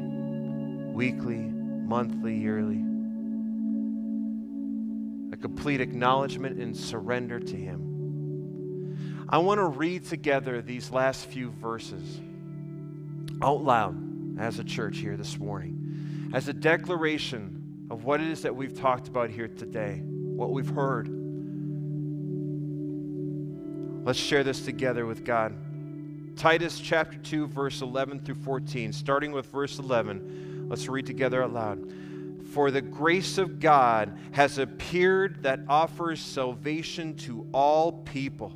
weekly, 0.93 1.39
monthly, 1.39 2.37
yearly 2.37 2.85
a 5.35 5.37
complete 5.37 5.81
acknowledgement 5.81 6.61
and 6.61 6.75
surrender 6.75 7.41
to 7.41 7.55
Him. 7.57 9.27
I 9.27 9.39
want 9.39 9.57
to 9.57 9.65
read 9.65 10.05
together 10.05 10.61
these 10.61 10.91
last 10.91 11.25
few 11.25 11.49
verses 11.49 12.21
out 13.41 13.61
loud 13.61 14.39
as 14.39 14.59
a 14.59 14.63
church 14.63 14.97
here 14.97 15.17
this 15.17 15.37
morning, 15.37 16.31
as 16.33 16.47
a 16.47 16.53
declaration 16.53 17.87
of 17.91 18.05
what 18.05 18.21
it 18.21 18.27
is 18.27 18.43
that 18.43 18.55
we've 18.55 18.79
talked 18.79 19.09
about 19.09 19.29
here 19.29 19.49
today, 19.49 20.01
what 20.05 20.51
we've 20.51 20.69
heard. 20.69 21.09
Let's 24.05 24.19
share 24.19 24.45
this 24.45 24.63
together 24.63 25.05
with 25.05 25.25
God. 25.25 25.53
Titus 26.37 26.79
chapter 26.79 27.17
2, 27.17 27.47
verse 27.47 27.81
11 27.81 28.21
through 28.21 28.35
14, 28.35 28.93
starting 28.93 29.33
with 29.33 29.47
verse 29.47 29.79
11. 29.79 30.67
Let's 30.69 30.87
read 30.87 31.05
together 31.05 31.43
out 31.43 31.51
loud. 31.51 32.04
For 32.55 32.71
the 32.71 32.81
grace 32.81 33.37
of 33.37 33.59
God 33.59 34.17
has 34.31 34.59
appeared 34.59 35.43
that 35.43 35.59
offers 35.67 36.21
salvation 36.21 37.17
to 37.17 37.45
all 37.51 37.91
people. 37.91 38.53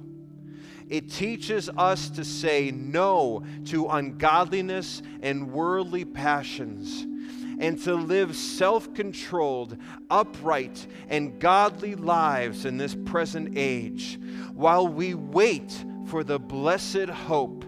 It 0.88 1.12
teaches 1.12 1.70
us 1.76 2.10
to 2.12 2.24
say 2.24 2.72
no 2.72 3.44
to 3.66 3.90
ungodliness 3.90 5.02
and 5.22 5.52
worldly 5.52 6.06
passions 6.06 7.06
and 7.60 7.78
to 7.84 7.94
live 7.94 8.38
self 8.38 8.94
controlled, 8.94 9.76
upright, 10.10 10.88
and 11.10 11.38
godly 11.38 11.96
lives 11.96 12.64
in 12.64 12.78
this 12.78 12.96
present 12.96 13.58
age 13.58 14.18
while 14.54 14.88
we 14.88 15.14
wait 15.14 15.84
for 16.06 16.24
the 16.24 16.40
blessed 16.40 17.10
hope 17.10 17.66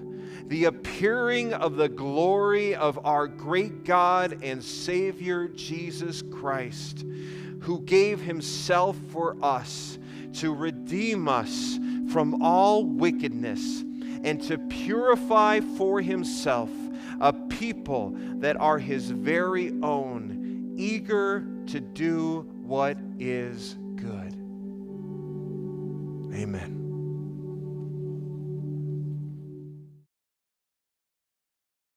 the 0.52 0.66
appearing 0.66 1.54
of 1.54 1.78
the 1.78 1.88
glory 1.88 2.76
of 2.76 3.00
our 3.06 3.26
great 3.26 3.86
God 3.86 4.40
and 4.44 4.62
Savior 4.62 5.48
Jesus 5.48 6.22
Christ, 6.22 7.06
who 7.62 7.80
gave 7.84 8.20
himself 8.20 8.98
for 9.14 9.38
us 9.42 9.98
to 10.34 10.54
redeem 10.54 11.30
us 11.30 11.80
from 12.12 12.42
all 12.44 12.84
wickedness 12.84 13.80
and 14.26 14.42
to 14.44 14.58
purify 14.58 15.62
for 15.78 16.02
himself 16.02 16.70
a 17.22 17.32
people 17.32 18.14
that 18.40 18.58
are 18.58 18.78
his 18.78 19.10
very 19.10 19.70
own, 19.82 20.74
eager 20.76 21.48
to 21.68 21.80
do 21.80 22.42
what 22.62 22.98
is 23.20 23.78
good. 23.96 24.34
Amen. 26.36 26.81